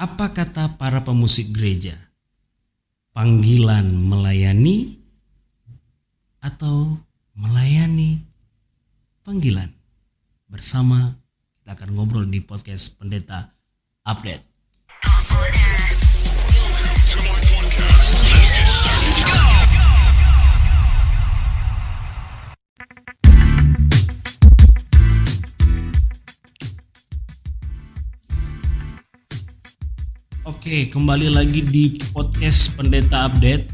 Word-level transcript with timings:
Apa 0.00 0.32
kata 0.32 0.80
para 0.80 1.04
pemusik 1.04 1.52
gereja? 1.52 1.92
Panggilan 3.12 3.84
melayani 3.84 4.96
atau 6.40 6.96
melayani 7.36 8.24
panggilan? 9.20 9.68
Bersama 10.48 11.12
kita 11.60 11.76
akan 11.76 11.92
ngobrol 11.92 12.24
di 12.24 12.40
podcast 12.40 12.96
Pendeta 12.96 13.52
Update. 14.08 14.49
Oke, 30.60 30.92
kembali 30.92 31.32
lagi 31.32 31.64
di 31.64 31.96
podcast 32.12 32.76
Pendeta 32.76 33.24
Update 33.24 33.72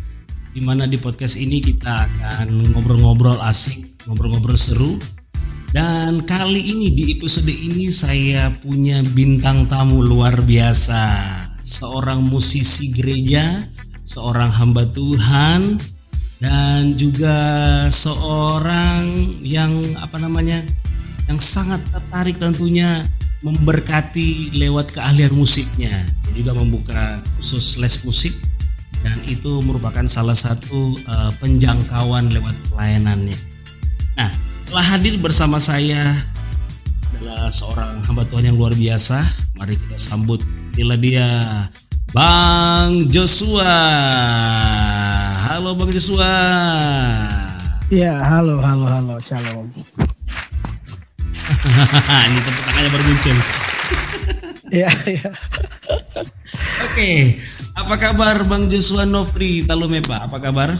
di 0.55 0.63
mana 0.63 0.87
di 0.87 0.95
podcast 0.95 1.35
ini 1.35 1.59
kita 1.59 2.07
akan 2.07 2.63
ngobrol-ngobrol 2.71 3.43
asik, 3.43 4.07
ngobrol-ngobrol 4.07 4.55
seru. 4.55 4.95
Dan 5.75 6.23
kali 6.23 6.63
ini 6.63 6.95
di 6.95 7.19
episode 7.19 7.51
ini 7.51 7.91
saya 7.91 8.55
punya 8.63 9.03
bintang 9.19 9.67
tamu 9.67 9.99
luar 9.99 10.39
biasa. 10.47 11.03
Seorang 11.67 12.23
musisi 12.23 12.95
gereja, 12.95 13.67
seorang 14.07 14.55
hamba 14.55 14.87
Tuhan 14.87 15.67
dan 16.39 16.95
juga 16.95 17.35
seorang 17.91 19.11
yang 19.43 19.75
apa 19.99 20.23
namanya? 20.23 20.63
yang 21.27 21.43
sangat 21.43 21.83
tertarik 21.91 22.39
tentunya 22.39 23.03
memberkati 23.47 24.59
lewat 24.59 24.99
keahlian 24.99 25.39
musiknya. 25.39 25.95
Juga 26.35 26.53
membuka 26.53 27.23
khusus 27.39 27.79
les 27.79 28.03
musik 28.03 28.35
dan 29.07 29.17
itu 29.31 29.63
merupakan 29.63 30.03
salah 30.11 30.35
satu 30.35 30.99
uh, 31.07 31.31
penjangkauan 31.39 32.27
lewat 32.35 32.53
pelayanannya. 32.75 33.39
Nah, 34.19 34.31
telah 34.67 34.87
hadir 34.91 35.15
bersama 35.23 35.63
saya 35.63 36.03
adalah 37.15 37.49
seorang 37.55 38.03
hamba 38.03 38.27
Tuhan 38.27 38.51
yang 38.51 38.59
luar 38.59 38.75
biasa. 38.75 39.23
Mari 39.55 39.79
kita 39.79 39.97
sambut 39.97 40.43
bila 40.75 40.99
dia 40.99 41.27
Bang 42.11 43.07
Joshua. 43.07 43.79
Halo 45.47 45.79
Bang 45.79 45.95
Joshua. 45.95 46.35
Ya, 47.87 48.19
halo, 48.19 48.59
halo, 48.59 48.91
halo, 48.91 49.15
shalom. 49.23 49.71
Ini 52.31 52.39
tepuk 52.43 52.63
tangannya 52.63 52.91
baru 52.91 53.05
muncul. 53.05 53.39
Iya, 54.67 54.91
iya. 55.07 55.31
Oke, 56.91 57.39
apa 57.79 57.95
kabar 58.03 58.43
Bang 58.51 58.67
Joshua 58.67 59.07
Nofri 59.07 59.63
Talumepa? 59.63 60.27
Apa 60.27 60.43
kabar? 60.43 60.75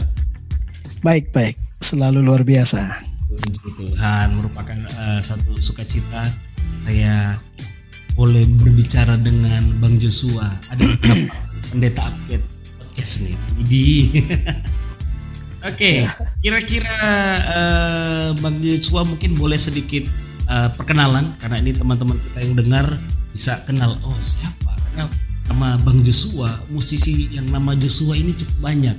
Baik, 0.99 1.31
baik. 1.31 1.55
Selalu 1.79 2.19
luar 2.19 2.43
biasa. 2.43 2.99
Puji 3.31 3.79
Tuhan 3.79 4.35
merupakan 4.35 4.75
uh, 4.99 5.23
satu 5.23 5.55
sukacita 5.55 6.19
saya 6.83 7.39
boleh 8.19 8.43
berbicara 8.59 9.15
dengan 9.15 9.63
Bang 9.79 9.95
Joshua. 9.95 10.51
Ada 10.67 10.83
pendeta 11.71 12.11
update 12.11 12.43
podcast 12.75 13.23
nih. 13.23 13.37
Di 13.63 13.87
Oke, 15.71 16.05
kira-kira 16.43 16.97
uh, 17.39 18.27
Bang 18.43 18.59
Joshua 18.59 19.07
mungkin 19.07 19.31
boleh 19.39 19.55
sedikit 19.55 20.26
uh, 20.49 20.69
perkenalan 20.73 21.35
karena 21.39 21.57
ini 21.61 21.71
teman-teman 21.75 22.17
kita 22.17 22.39
yang 22.43 22.55
dengar 22.57 22.85
bisa 23.31 23.53
kenal 23.69 23.95
oh 24.01 24.19
siapa 24.19 24.73
karena 24.89 25.05
nama 25.47 25.79
Bang 25.83 26.01
Joshua 26.03 26.49
musisi 26.73 27.31
yang 27.31 27.47
nama 27.53 27.77
Joshua 27.77 28.17
ini 28.17 28.35
cukup 28.35 28.57
banyak 28.59 28.97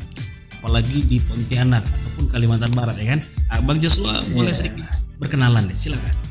apalagi 0.60 1.04
di 1.04 1.18
Pontianak 1.20 1.84
ataupun 1.84 2.24
Kalimantan 2.32 2.72
Barat 2.72 2.96
ya 2.96 3.16
kan 3.16 3.20
uh, 3.52 3.60
Bang 3.64 3.82
Joshua 3.82 4.20
yeah. 4.22 4.34
boleh 4.36 4.54
sedikit 4.54 4.86
berkenalan 5.18 5.66
deh 5.66 5.76
silakan 5.76 6.28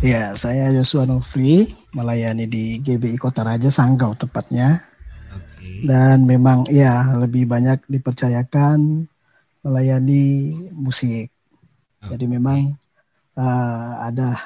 Ya, 0.00 0.32
saya 0.32 0.72
Joshua 0.72 1.04
Nofri 1.04 1.76
melayani 1.92 2.48
di 2.48 2.80
GBI 2.80 3.20
Kota 3.20 3.44
Raja 3.44 3.68
Sanggau 3.68 4.16
tepatnya. 4.16 4.80
Okay. 5.28 5.84
Dan 5.84 6.24
memang 6.24 6.64
ya 6.72 7.04
lebih 7.20 7.44
banyak 7.44 7.84
dipercayakan 7.84 9.04
melayani 9.60 10.56
musik. 10.72 11.28
Okay. 12.00 12.16
Jadi 12.16 12.32
memang 12.32 12.80
uh, 13.40 14.04
ada 14.04 14.36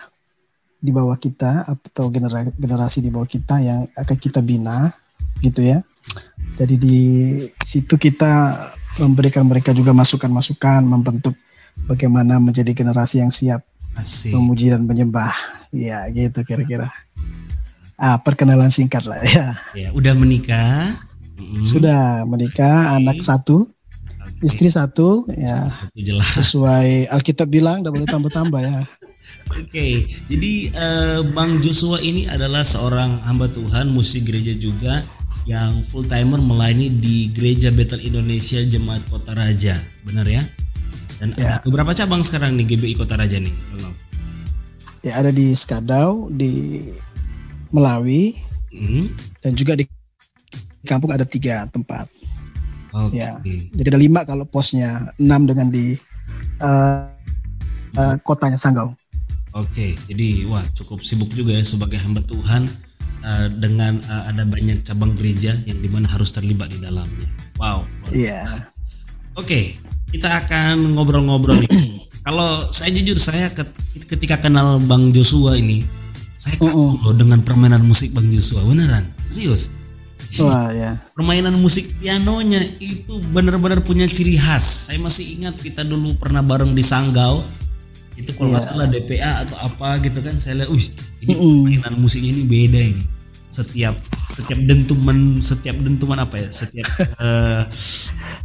di 0.78 0.92
bawah 0.94 1.16
kita 1.18 1.66
atau 1.66 2.12
generasi, 2.12 2.54
generasi 2.54 2.98
di 3.02 3.10
bawah 3.10 3.26
kita 3.26 3.58
yang 3.58 3.88
akan 3.98 4.16
kita 4.20 4.38
bina 4.44 4.92
gitu 5.42 5.64
ya. 5.64 5.82
Jadi 6.54 6.74
di 6.78 6.98
situ 7.58 7.98
kita 7.98 8.54
memberikan 9.02 9.42
mereka 9.48 9.74
juga 9.74 9.90
masukan-masukan 9.90 10.86
membentuk 10.86 11.34
bagaimana 11.90 12.38
menjadi 12.38 12.70
generasi 12.70 13.18
yang 13.18 13.32
siap 13.32 13.66
Asik. 13.98 14.36
memuji 14.36 14.70
dan 14.70 14.86
menyembah. 14.86 15.34
Ya, 15.74 16.06
gitu 16.14 16.46
kira-kira. 16.46 16.94
Ah, 17.98 18.20
perkenalan 18.22 18.70
singkat 18.70 19.08
lah 19.08 19.18
ya. 19.24 19.58
Ya, 19.74 19.88
udah 19.90 20.14
menikah? 20.14 20.86
Mm. 21.34 21.62
Sudah 21.66 22.22
menikah, 22.22 22.94
okay. 22.94 22.96
anak 23.02 23.18
satu. 23.18 23.73
Istri 24.44 24.68
satu, 24.68 25.24
ya. 25.32 25.72
Jelas. 25.96 26.36
Sesuai 26.36 27.08
Alkitab 27.08 27.48
bilang, 27.48 27.80
tidak 27.80 27.92
boleh 27.96 28.08
tambah-tambah 28.08 28.60
ya. 28.60 28.84
Oke, 29.54 29.70
okay. 29.70 29.92
jadi 30.28 30.52
uh, 30.72 31.20
Bang 31.36 31.60
Joshua 31.60 32.00
ini 32.00 32.24
adalah 32.28 32.64
seorang 32.64 33.20
hamba 33.28 33.48
Tuhan, 33.48 33.92
musik 33.92 34.28
gereja 34.28 34.56
juga 34.56 35.04
yang 35.44 35.84
full 35.92 36.08
timer 36.08 36.40
melayani 36.40 36.88
di 36.88 37.28
Gereja 37.28 37.68
Betel 37.68 38.00
Indonesia 38.00 38.56
Jemaat 38.64 39.04
Kota 39.12 39.36
Raja, 39.36 39.76
benar 40.08 40.24
ya? 40.24 40.40
Dan 41.20 41.36
ya. 41.36 41.60
ada 41.60 41.68
beberapa 41.68 41.92
cabang 41.92 42.24
sekarang 42.24 42.56
nih 42.56 42.74
GBI 42.74 42.96
Kota 42.96 43.20
Raja 43.20 43.36
nih, 43.36 43.52
Bang. 43.76 43.94
Ya 45.04 45.20
ada 45.20 45.28
di 45.28 45.52
Skadau, 45.52 46.32
di 46.32 46.80
Melawi, 47.68 48.40
hmm. 48.72 49.12
dan 49.44 49.52
juga 49.52 49.76
di 49.76 49.84
kampung 50.88 51.12
ada 51.12 51.28
tiga 51.28 51.68
tempat. 51.68 52.08
Okay. 52.94 53.26
Ya, 53.26 53.42
jadi 53.74 53.90
ada 53.90 54.00
lima 54.00 54.22
kalau 54.22 54.46
posnya, 54.46 55.10
enam 55.18 55.50
dengan 55.50 55.66
di 55.66 55.98
uh, 56.62 57.10
uh, 57.98 58.14
kotanya 58.22 58.54
Sanggau. 58.54 58.94
Oke, 59.54 59.98
jadi 60.06 60.46
wah 60.46 60.62
cukup 60.78 61.02
sibuk 61.02 61.30
juga 61.30 61.54
ya 61.58 61.62
sebagai 61.62 61.98
hamba 62.02 62.22
Tuhan 62.22 62.66
uh, 63.26 63.48
dengan 63.54 63.98
uh, 64.10 64.30
ada 64.30 64.46
banyak 64.46 64.86
cabang 64.86 65.14
gereja 65.18 65.58
yang 65.66 65.78
di 65.78 65.90
mana 65.90 66.06
harus 66.10 66.30
terlibat 66.30 66.70
di 66.70 66.78
dalamnya. 66.82 67.26
Wow. 67.58 67.86
Iya. 68.14 68.46
Yeah. 68.46 68.62
Oke, 69.34 69.74
kita 70.14 70.46
akan 70.46 70.94
ngobrol-ngobrol 70.94 71.66
nih. 71.66 71.70
Kalau 72.24 72.70
saya 72.70 72.94
jujur 72.94 73.18
saya 73.18 73.50
ketika 74.06 74.38
kenal 74.38 74.78
Bang 74.86 75.10
Joshua 75.10 75.58
ini, 75.58 75.84
saya 76.38 76.56
kagum 76.56 76.72
uh 76.72 76.94
-uh. 76.96 77.10
loh 77.10 77.14
dengan 77.14 77.42
permainan 77.42 77.84
musik 77.84 78.14
Bang 78.14 78.30
Joshua, 78.30 78.62
beneran, 78.64 79.10
serius. 79.26 79.74
Wah 80.42 80.70
ya. 80.74 80.98
Permainan 81.14 81.54
musik 81.62 81.94
pianonya 82.02 82.58
itu 82.82 83.22
benar-benar 83.30 83.84
punya 83.86 84.08
ciri 84.08 84.34
khas. 84.34 84.90
Saya 84.90 84.98
masih 84.98 85.38
ingat 85.38 85.54
kita 85.62 85.86
dulu 85.86 86.18
pernah 86.18 86.42
bareng 86.42 86.74
di 86.74 86.82
Sanggau 86.82 87.46
itu 88.14 88.30
kalau 88.38 88.54
yeah. 88.54 88.62
salah 88.62 88.86
DPA 88.86 89.32
atau 89.42 89.58
apa 89.58 89.98
gitu 89.98 90.22
kan 90.22 90.38
saya 90.38 90.62
lihat, 90.62 90.70
wih 90.70 90.86
ini 91.26 91.82
mm 91.82 91.98
musiknya 91.98 92.30
ini 92.34 92.42
beda 92.46 92.80
ini. 92.94 93.04
Setiap 93.50 93.94
setiap 94.34 94.58
dentuman 94.66 95.38
setiap 95.38 95.76
dentuman 95.78 96.18
apa 96.26 96.42
ya 96.42 96.48
setiap 96.50 96.90
uh, 97.22 97.62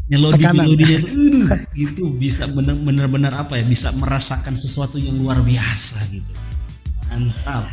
melodi 0.05 0.45
melodinya 0.45 0.97
itu, 1.01 1.39
itu 1.73 2.03
bisa 2.13 2.45
benar-benar 2.53 3.33
apa 3.33 3.57
ya 3.57 3.65
bisa 3.65 3.89
merasakan 3.97 4.53
sesuatu 4.53 5.01
yang 5.01 5.17
luar 5.17 5.41
biasa 5.41 5.97
gitu 6.13 6.33
mantap 7.09 7.65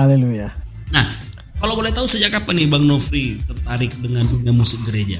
haleluya 0.00 0.48
nah 0.88 1.04
kalau 1.64 1.80
boleh 1.80 1.96
tahu 1.96 2.04
sejak 2.04 2.28
kapan 2.28 2.60
nih 2.60 2.68
bang 2.68 2.84
Nofri 2.84 3.40
tertarik 3.40 3.92
dengan 4.04 4.20
dunia 4.28 4.52
musik 4.52 4.84
gereja 4.84 5.16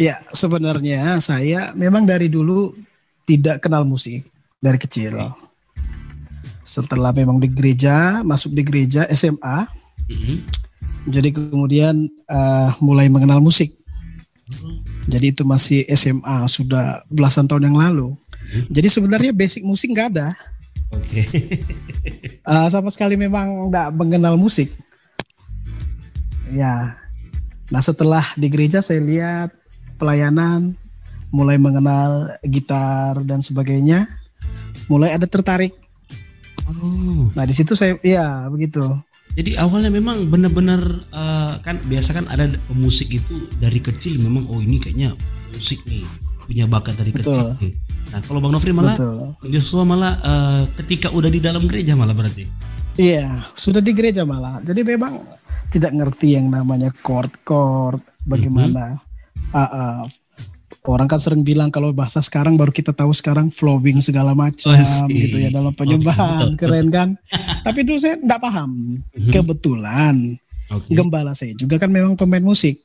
ya 0.00 0.16
sebenarnya 0.32 1.20
saya 1.20 1.76
memang 1.76 2.08
dari 2.08 2.32
dulu 2.32 2.72
tidak 3.28 3.64
kenal 3.64 3.84
musik 3.84 4.24
dari 4.60 4.78
kecil. 4.80 5.16
Setelah 6.64 7.12
memang 7.12 7.40
di 7.40 7.48
gereja, 7.52 8.24
masuk 8.24 8.56
di 8.56 8.64
gereja 8.64 9.04
SMA, 9.12 9.68
mm-hmm. 10.08 10.36
jadi 11.12 11.28
kemudian 11.28 12.08
uh, 12.32 12.72
mulai 12.80 13.12
mengenal 13.12 13.44
musik. 13.44 13.76
Mm-hmm. 14.48 14.74
Jadi 15.12 15.26
itu 15.28 15.42
masih 15.44 15.84
SMA, 15.92 16.48
sudah 16.48 17.04
belasan 17.12 17.44
tahun 17.44 17.68
yang 17.68 17.76
lalu. 17.76 18.08
Mm-hmm. 18.16 18.72
Jadi 18.72 18.88
sebenarnya 18.88 19.32
basic 19.36 19.60
musik 19.68 19.92
nggak 19.92 20.16
ada. 20.16 20.32
Oke. 20.96 21.20
Okay. 21.20 21.24
uh, 22.48 22.68
sama 22.72 22.88
sekali 22.88 23.20
memang 23.20 23.68
nggak 23.68 23.92
mengenal 23.92 24.40
musik. 24.40 24.72
Ya. 26.54 26.94
Nah 27.74 27.82
setelah 27.82 28.22
di 28.38 28.46
gereja 28.46 28.78
saya 28.78 29.02
lihat 29.02 29.50
pelayanan, 29.98 30.78
mulai 31.34 31.58
mengenal 31.58 32.38
gitar 32.46 33.18
dan 33.26 33.42
sebagainya, 33.42 34.06
mulai 34.86 35.10
ada 35.10 35.26
tertarik. 35.26 35.74
Oh. 36.70 37.28
Nah 37.34 37.44
di 37.44 37.54
situ 37.54 37.74
saya 37.74 37.98
ya 38.00 38.46
begitu. 38.48 38.86
Jadi 39.34 39.58
awalnya 39.58 39.90
memang 39.90 40.30
benar-benar 40.30 40.78
uh, 41.10 41.58
kan 41.66 41.82
biasa 41.90 42.14
kan 42.14 42.24
ada 42.30 42.46
pemusik 42.70 43.18
itu 43.18 43.50
dari 43.58 43.82
kecil 43.82 44.22
memang 44.22 44.46
oh 44.46 44.62
ini 44.62 44.78
kayaknya 44.78 45.10
musik 45.50 45.82
nih 45.90 46.06
punya 46.38 46.70
bakat 46.70 46.94
dari 46.94 47.10
Betul. 47.10 47.34
kecil. 47.34 47.46
Nih. 47.58 47.74
Nah 48.14 48.20
kalau 48.22 48.38
Bang 48.38 48.54
Nofri 48.54 48.70
malah 48.70 48.94
Betul. 48.94 49.50
Joshua 49.50 49.82
malah 49.82 50.14
uh, 50.22 50.62
ketika 50.78 51.10
udah 51.10 51.26
di 51.34 51.42
dalam 51.42 51.66
gereja 51.66 51.98
malah 51.98 52.14
berarti. 52.14 52.46
Iya 52.94 53.42
sudah 53.58 53.82
di 53.82 53.90
gereja 53.90 54.22
malah. 54.22 54.62
Jadi 54.62 54.86
memang 54.86 55.18
tidak 55.72 55.92
ngerti 55.94 56.36
yang 56.36 56.50
namanya 56.50 56.90
chord-chord 57.04 58.02
bagaimana. 58.24 58.96
Mm 58.96 59.00
-hmm. 59.00 59.56
uh, 59.56 59.70
uh, 59.72 60.02
orang 60.84 61.08
kan 61.08 61.16
sering 61.16 61.40
bilang 61.40 61.72
kalau 61.72 61.96
bahasa 61.96 62.20
sekarang 62.20 62.60
baru 62.60 62.68
kita 62.68 62.92
tahu 62.92 63.08
sekarang 63.16 63.48
flowing 63.48 64.04
segala 64.04 64.36
macam 64.36 64.76
oh, 64.76 65.08
gitu 65.08 65.40
ya 65.40 65.48
dalam 65.48 65.72
penyembahan 65.72 66.52
okay. 66.54 66.60
keren 66.60 66.88
kan 66.92 67.08
tapi 67.64 67.88
dulu 67.88 67.96
saya 67.96 68.20
tidak 68.20 68.40
paham 68.44 69.00
mm-hmm. 69.00 69.32
kebetulan 69.32 70.36
okay. 70.68 70.92
gembala 70.92 71.32
saya 71.32 71.56
juga 71.56 71.80
kan 71.80 71.88
memang 71.88 72.20
pemain 72.20 72.44
musik 72.44 72.76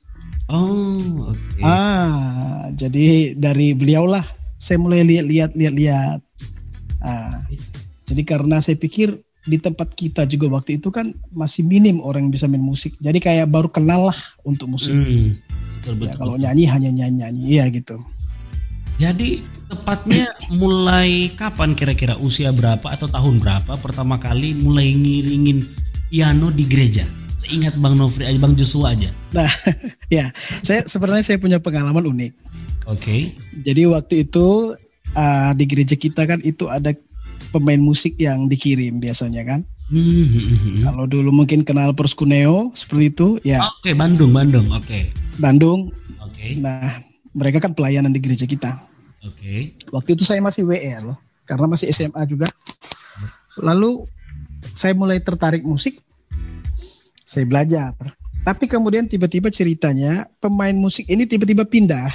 oh 0.48 1.28
okay. 1.28 1.64
ah 1.64 2.72
jadi 2.72 3.36
dari 3.36 3.76
beliau 3.76 4.08
lah 4.08 4.24
saya 4.56 4.80
mulai 4.80 5.04
lihat-lihat 5.04 5.56
lihat-lihat 5.60 6.20
ah, 7.04 7.44
jadi 8.08 8.22
karena 8.24 8.64
saya 8.64 8.80
pikir 8.80 9.20
di 9.48 9.56
tempat 9.56 9.96
kita 9.96 10.28
juga 10.28 10.52
waktu 10.60 10.82
itu 10.82 10.92
kan 10.92 11.16
masih 11.32 11.64
minim 11.64 12.04
orang 12.04 12.28
yang 12.28 12.34
bisa 12.34 12.46
main 12.50 12.64
musik. 12.64 12.96
Jadi 13.00 13.24
kayak 13.24 13.48
baru 13.48 13.72
kenal 13.72 14.12
lah 14.12 14.20
untuk 14.44 14.68
musik. 14.68 14.92
Mm 14.92 15.40
betul, 15.80 16.12
ya, 16.12 16.16
kalau 16.20 16.36
nyanyi 16.36 16.66
hanya 16.68 16.90
nyanyi 16.92 17.18
nyanyi 17.24 17.44
ya 17.58 17.66
gitu. 17.72 17.96
Jadi 19.00 19.40
tepatnya 19.72 20.28
mulai 20.52 21.32
kapan 21.40 21.72
kira-kira? 21.72 22.20
Usia 22.20 22.52
berapa 22.52 22.84
atau 22.84 23.08
tahun 23.08 23.40
berapa 23.40 23.80
pertama 23.80 24.20
kali 24.20 24.60
mulai 24.60 24.92
ngiringin 24.92 25.64
piano 26.12 26.52
di 26.52 26.68
gereja? 26.68 27.08
Ingat 27.50 27.80
Bang 27.80 27.96
Nofri 27.96 28.28
aja 28.28 28.38
Bang 28.38 28.60
Joshua 28.60 28.92
aja. 28.92 29.08
Nah 29.32 29.48
ya 30.16 30.30
saya 30.62 30.84
sebenarnya 30.84 31.24
saya 31.24 31.38
punya 31.40 31.64
pengalaman 31.64 32.06
unik. 32.12 32.34
Oke. 32.90 33.00
Okay. 33.00 33.22
jadi 33.64 33.88
waktu 33.88 34.28
itu 34.28 34.76
uh, 35.16 35.52
di 35.56 35.66
gereja 35.70 35.96
kita 35.96 36.26
kan 36.28 36.44
itu 36.44 36.68
ada 36.68 36.92
pemain 37.50 37.82
musik 37.82 38.16
yang 38.22 38.46
dikirim 38.50 39.02
biasanya 39.02 39.44
kan 39.46 39.62
Mm-hmm. 39.90 40.86
Kalau 40.86 41.10
dulu 41.10 41.34
mungkin 41.34 41.66
kenal 41.66 41.98
Perskuneo 41.98 42.70
seperti 42.78 43.10
itu, 43.10 43.28
ya. 43.42 43.58
Oke, 43.66 43.90
okay, 43.90 43.94
Bandung, 43.98 44.30
Bandung, 44.30 44.70
oke. 44.70 44.86
Okay. 44.86 45.10
Bandung. 45.42 45.90
Oke. 46.22 46.38
Okay. 46.38 46.52
Nah, 46.62 47.02
mereka 47.34 47.58
kan 47.58 47.74
pelayanan 47.74 48.14
di 48.14 48.22
gereja 48.22 48.46
kita. 48.46 48.78
Oke. 49.26 49.42
Okay. 49.42 49.60
Waktu 49.90 50.14
itu 50.14 50.22
saya 50.22 50.46
masih 50.46 50.70
WL 50.70 51.18
karena 51.50 51.66
masih 51.66 51.90
SMA 51.90 52.22
juga. 52.30 52.46
Lalu 53.58 54.06
saya 54.62 54.94
mulai 54.94 55.18
tertarik 55.18 55.66
musik. 55.66 55.98
Saya 57.26 57.50
belajar. 57.50 57.98
Tapi 58.46 58.70
kemudian 58.70 59.10
tiba-tiba 59.10 59.50
ceritanya 59.50 60.30
pemain 60.38 60.74
musik 60.74 61.10
ini 61.10 61.26
tiba-tiba 61.26 61.66
pindah. 61.66 62.14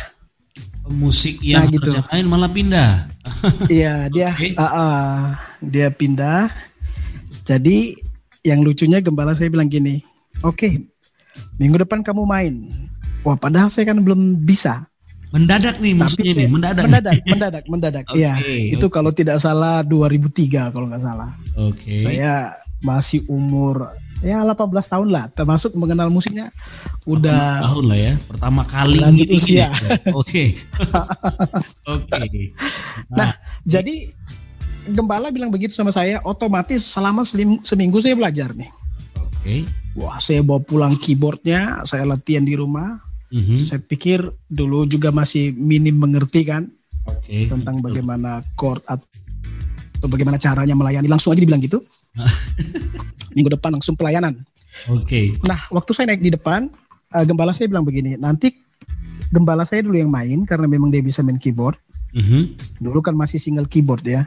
Musik 0.94 1.42
yang 1.42 1.66
nah, 1.66 1.75
gitu. 1.75 1.90
malah 2.31 2.50
pindah. 2.50 3.13
Iya, 3.69 4.08
dia 4.08 4.31
okay. 4.32 4.52
uh, 4.56 4.64
uh, 4.64 5.17
dia 5.61 5.88
pindah 5.93 6.49
jadi 7.44 7.93
yang 8.44 8.64
lucunya 8.64 9.05
gembala 9.05 9.37
saya 9.37 9.52
bilang 9.52 9.69
gini, 9.69 10.00
oke, 10.41 10.56
okay, 10.56 10.73
minggu 11.61 11.76
depan 11.81 12.00
kamu 12.00 12.25
main. 12.25 12.55
Wah, 13.25 13.37
padahal 13.37 13.69
saya 13.69 13.93
kan 13.93 14.00
belum 14.00 14.44
bisa. 14.44 14.85
Mendadak 15.32 15.81
nih 15.81 15.93
maksudnya 15.96 16.32
nih, 16.44 16.49
mendadak. 16.49 16.85
Mendadak, 16.88 17.14
mendadak, 17.29 17.64
mendadak. 17.69 18.05
Iya, 18.17 18.37
okay, 18.41 18.76
itu 18.76 18.87
okay. 18.88 18.94
kalau 18.96 19.11
tidak 19.12 19.37
salah 19.41 19.85
2003 19.85 20.73
kalau 20.73 20.87
nggak 20.88 21.05
salah. 21.05 21.37
Oke. 21.61 21.93
Okay. 21.93 21.96
Saya 22.00 22.56
masih 22.81 23.25
umur 23.29 23.93
ya 24.24 24.40
18 24.40 24.72
tahun 24.72 25.08
lah, 25.12 25.28
termasuk 25.36 25.76
mengenal 25.76 26.08
musiknya 26.08 26.48
udah 27.04 27.60
tahun 27.60 27.84
lah 27.92 27.98
ya, 28.00 28.12
pertama 28.24 28.64
kali 28.64 28.96
lanjut 28.96 29.28
usia. 29.28 29.68
Oke. 30.20 30.56
Oke. 31.94 32.56
Nah, 33.12 33.36
jadi 33.68 34.08
gembala 34.88 35.28
bilang 35.28 35.52
begitu 35.52 35.76
sama 35.76 35.92
saya, 35.92 36.24
otomatis 36.24 36.80
selama 36.80 37.20
seminggu 37.60 38.00
saya 38.00 38.16
belajar 38.16 38.56
nih. 38.56 38.72
Oke. 39.20 39.36
Okay. 39.44 39.60
Wah, 39.94 40.18
saya 40.18 40.42
bawa 40.42 40.58
pulang 40.64 40.96
keyboardnya, 40.98 41.84
saya 41.86 42.02
latihan 42.08 42.42
di 42.42 42.58
rumah. 42.58 42.98
Mm-hmm. 43.30 43.58
Saya 43.60 43.80
pikir 43.84 44.24
dulu 44.50 44.86
juga 44.88 45.10
masih 45.14 45.54
minim 45.54 45.98
mengerti 45.98 46.46
kan 46.46 46.66
okay. 47.06 47.50
tentang 47.50 47.82
bagaimana 47.82 48.42
chord 48.58 48.82
atau 48.86 50.06
bagaimana 50.10 50.40
caranya 50.40 50.74
melayani. 50.74 51.06
Langsung 51.06 51.30
aja 51.30 51.42
dibilang 51.42 51.62
gitu. 51.62 51.78
Minggu 53.34 53.52
depan 53.52 53.75
langsung 53.75 53.98
pelayanan. 53.98 54.40
Oke. 54.90 55.06
Okay. 55.06 55.25
Nah, 55.46 55.58
waktu 55.70 55.90
saya 55.94 56.10
naik 56.10 56.22
di 56.22 56.34
depan, 56.34 56.70
uh, 57.14 57.25
gembala 57.26 57.54
saya 57.54 57.70
bilang 57.70 57.86
begini, 57.86 58.19
nanti 58.19 58.54
gembala 59.31 59.62
saya 59.62 59.82
dulu 59.86 59.98
yang 59.98 60.10
main 60.10 60.42
karena 60.46 60.66
memang 60.66 60.90
dia 60.90 61.02
bisa 61.02 61.22
main 61.22 61.38
keyboard. 61.38 61.78
Mm-hmm. 62.14 62.42
Dulu 62.78 63.02
kan 63.02 63.19
masih 63.19 63.42
single 63.42 63.66
keyboard 63.66 64.06
ya. 64.06 64.22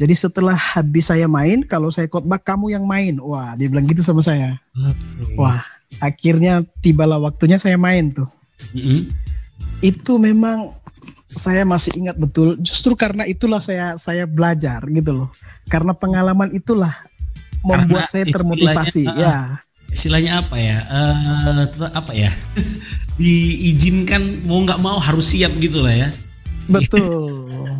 Jadi 0.00 0.16
setelah 0.16 0.56
habis 0.56 1.12
saya 1.12 1.28
main, 1.28 1.60
kalau 1.68 1.92
saya 1.92 2.08
khotbah 2.08 2.40
kamu 2.40 2.72
yang 2.72 2.88
main. 2.88 3.20
Wah, 3.20 3.52
dia 3.60 3.68
bilang 3.68 3.84
gitu 3.84 4.00
sama 4.00 4.24
saya. 4.24 4.56
Okay. 4.72 5.36
Wah, 5.36 5.60
akhirnya 6.00 6.64
tibalah 6.80 7.20
waktunya 7.20 7.60
saya 7.60 7.76
main 7.76 8.16
tuh. 8.16 8.28
Mm-hmm. 8.72 9.00
Itu 9.84 10.16
memang 10.16 10.72
saya 11.36 11.68
masih 11.68 11.92
ingat 12.00 12.16
betul. 12.16 12.56
Justru 12.64 12.96
karena 12.96 13.28
itulah 13.28 13.60
saya 13.60 14.00
saya 14.00 14.24
belajar 14.24 14.80
gitu 14.88 15.12
loh. 15.12 15.28
Karena 15.68 15.92
pengalaman 15.92 16.48
itulah 16.56 16.94
membuat 17.66 18.06
karena 18.06 18.12
saya 18.14 18.24
termotivasi. 18.30 19.02
Uh, 19.10 19.18
ya. 19.18 19.34
Istilahnya 19.90 20.38
apa 20.38 20.56
ya? 20.56 20.78
Uh, 20.86 21.66
apa 21.90 22.12
ya? 22.14 22.30
Diizinkan 23.20 24.46
mau 24.46 24.62
nggak 24.62 24.78
mau 24.78 25.00
harus 25.00 25.34
siap 25.34 25.50
gitu 25.58 25.80
lah 25.80 26.06
ya 26.06 26.08
Betul. 26.66 27.72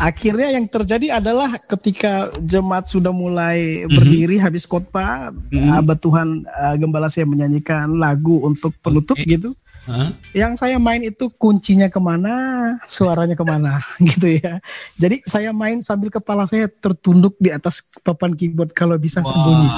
Akhirnya 0.00 0.56
yang 0.56 0.64
terjadi 0.64 1.20
adalah 1.20 1.60
ketika 1.68 2.32
jemaat 2.40 2.88
sudah 2.88 3.12
mulai 3.12 3.84
mm-hmm. 3.84 3.92
berdiri 3.92 4.36
habis 4.40 4.64
khotbah, 4.64 5.28
mm-hmm. 5.28 5.76
abad 5.76 5.98
Tuhan 6.00 6.28
uh, 6.48 6.74
gembala 6.80 7.12
saya 7.12 7.28
menyanyikan 7.28 8.00
lagu 8.00 8.40
untuk 8.40 8.72
penutup 8.80 9.20
okay. 9.20 9.36
gitu. 9.36 9.52
Huh? 9.88 10.12
Yang 10.36 10.60
saya 10.60 10.76
main 10.76 11.00
itu 11.00 11.32
kuncinya 11.40 11.88
ke 11.88 11.96
mana, 11.96 12.76
suaranya 12.84 13.32
ke 13.32 13.44
mana, 13.44 13.80
gitu 14.12 14.36
ya. 14.40 14.60
Jadi 15.00 15.24
saya 15.24 15.50
main 15.56 15.80
sambil 15.80 16.12
kepala 16.12 16.44
saya 16.44 16.68
tertunduk 16.68 17.36
di 17.40 17.48
atas 17.48 17.84
papan 18.04 18.36
keyboard 18.36 18.76
kalau 18.76 19.00
bisa 19.00 19.24
wow. 19.24 19.28
sembunyi. 19.28 19.70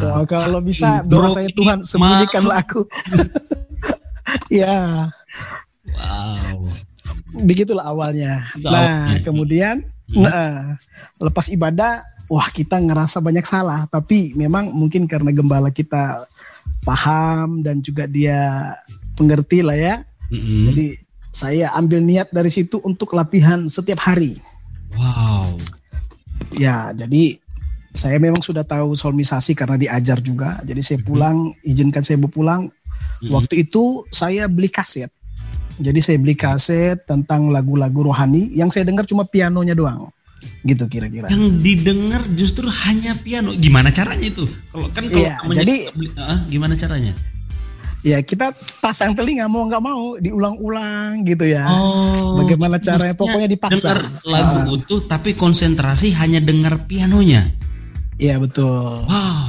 Wah, 0.00 0.24
kalau 0.24 0.60
bisa 0.64 1.04
doa 1.04 1.28
saya 1.32 1.48
Tuhan 1.52 1.84
sembunyikanlah 1.84 2.64
aku. 2.64 2.84
ya. 4.62 5.08
Wow 5.90 6.68
begitulah 7.34 7.86
awalnya. 7.86 8.46
Nah, 8.58 9.18
kemudian 9.22 9.86
hmm. 10.10 10.22
nah, 10.22 10.76
lepas 11.22 11.50
ibadah, 11.52 12.02
wah 12.26 12.48
kita 12.50 12.78
ngerasa 12.78 13.22
banyak 13.22 13.46
salah, 13.46 13.86
tapi 13.90 14.34
memang 14.34 14.74
mungkin 14.74 15.06
karena 15.06 15.30
gembala 15.30 15.70
kita 15.70 16.26
paham 16.82 17.60
dan 17.60 17.84
juga 17.84 18.08
dia 18.08 18.72
pengerti 19.14 19.64
lah 19.64 19.76
ya. 19.76 19.94
Hmm. 20.30 20.70
Jadi 20.70 20.98
saya 21.30 21.70
ambil 21.78 22.02
niat 22.02 22.30
dari 22.34 22.50
situ 22.50 22.82
untuk 22.82 23.14
latihan 23.14 23.66
setiap 23.70 24.02
hari. 24.02 24.38
Wow. 24.98 25.46
Ya, 26.54 26.90
jadi 26.94 27.38
saya 27.94 28.18
memang 28.18 28.42
sudah 28.42 28.62
tahu 28.66 28.94
solmisasi 28.94 29.54
karena 29.54 29.78
diajar 29.78 30.18
juga. 30.22 30.58
Jadi 30.66 30.82
saya 30.82 30.98
pulang, 31.06 31.54
izinkan 31.62 32.02
saya 32.02 32.18
berpulang. 32.18 32.70
Waktu 33.28 33.68
itu 33.68 34.08
saya 34.10 34.48
beli 34.48 34.72
kaset 34.72 35.12
jadi 35.80 36.00
saya 36.04 36.16
beli 36.20 36.36
kaset 36.36 37.00
tentang 37.08 37.48
lagu-lagu 37.48 38.12
rohani 38.12 38.52
yang 38.52 38.68
saya 38.68 38.84
dengar 38.84 39.08
cuma 39.08 39.24
pianonya 39.24 39.72
doang. 39.72 40.12
Gitu 40.60 40.84
kira-kira. 40.88 41.32
Yang 41.32 41.56
didengar 41.64 42.22
justru 42.36 42.68
hanya 42.88 43.16
piano. 43.16 43.56
Gimana 43.56 43.88
caranya 43.88 44.28
itu? 44.28 44.44
Kalau 44.72 44.88
kan 44.92 45.08
kalau 45.08 45.24
iya, 45.24 45.40
jadi 45.56 45.88
uh, 46.20 46.38
gimana 46.52 46.76
caranya? 46.76 47.16
Ya 48.00 48.16
kita 48.24 48.56
pasang 48.80 49.12
telinga 49.12 49.44
mau 49.44 49.68
nggak 49.68 49.82
mau 49.84 50.16
diulang-ulang 50.16 51.20
gitu 51.28 51.44
ya. 51.44 51.68
Oh, 51.68 52.40
Bagaimana 52.40 52.80
caranya? 52.80 53.12
Pokoknya 53.12 53.48
dipaksa. 53.50 53.92
Dengar 53.92 54.00
lagu 54.24 54.56
uh, 54.56 54.74
utuh 54.80 55.00
tapi 55.04 55.36
konsentrasi 55.36 56.16
hanya 56.16 56.40
dengar 56.40 56.88
pianonya. 56.88 57.44
Iya 58.16 58.40
betul. 58.40 59.04
Wow. 59.04 59.48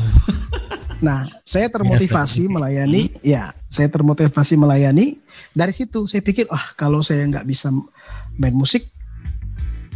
nah, 1.07 1.31
saya 1.47 1.71
termotivasi 1.71 2.51
melayani. 2.51 3.07
Hmm. 3.07 3.23
Ya, 3.23 3.43
saya 3.71 3.87
termotivasi 3.87 4.59
melayani 4.59 5.15
dari 5.51 5.73
situ 5.75 6.07
saya 6.07 6.23
pikir 6.23 6.47
ah 6.51 6.63
kalau 6.79 7.03
saya 7.03 7.27
nggak 7.27 7.43
bisa 7.47 7.71
main 8.39 8.55
musik 8.55 8.87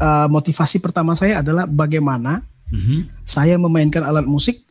uh, 0.03 0.27
motivasi 0.27 0.83
pertama 0.83 1.15
saya 1.15 1.39
adalah 1.39 1.63
bagaimana 1.67 2.43
mm-hmm. 2.71 3.23
saya 3.23 3.55
memainkan 3.55 4.03
alat 4.03 4.27
musik 4.27 4.64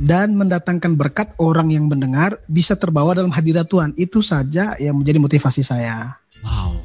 dan 0.00 0.32
mendatangkan 0.32 0.96
berkat 0.96 1.28
orang 1.36 1.68
yang 1.68 1.84
mendengar 1.84 2.40
bisa 2.48 2.72
terbawa 2.72 3.12
dalam 3.12 3.28
hadirat 3.28 3.68
Tuhan 3.68 3.92
itu 4.00 4.24
saja 4.24 4.72
yang 4.80 4.96
menjadi 4.96 5.20
motivasi 5.20 5.60
saya. 5.60 6.16
Wow. 6.40 6.80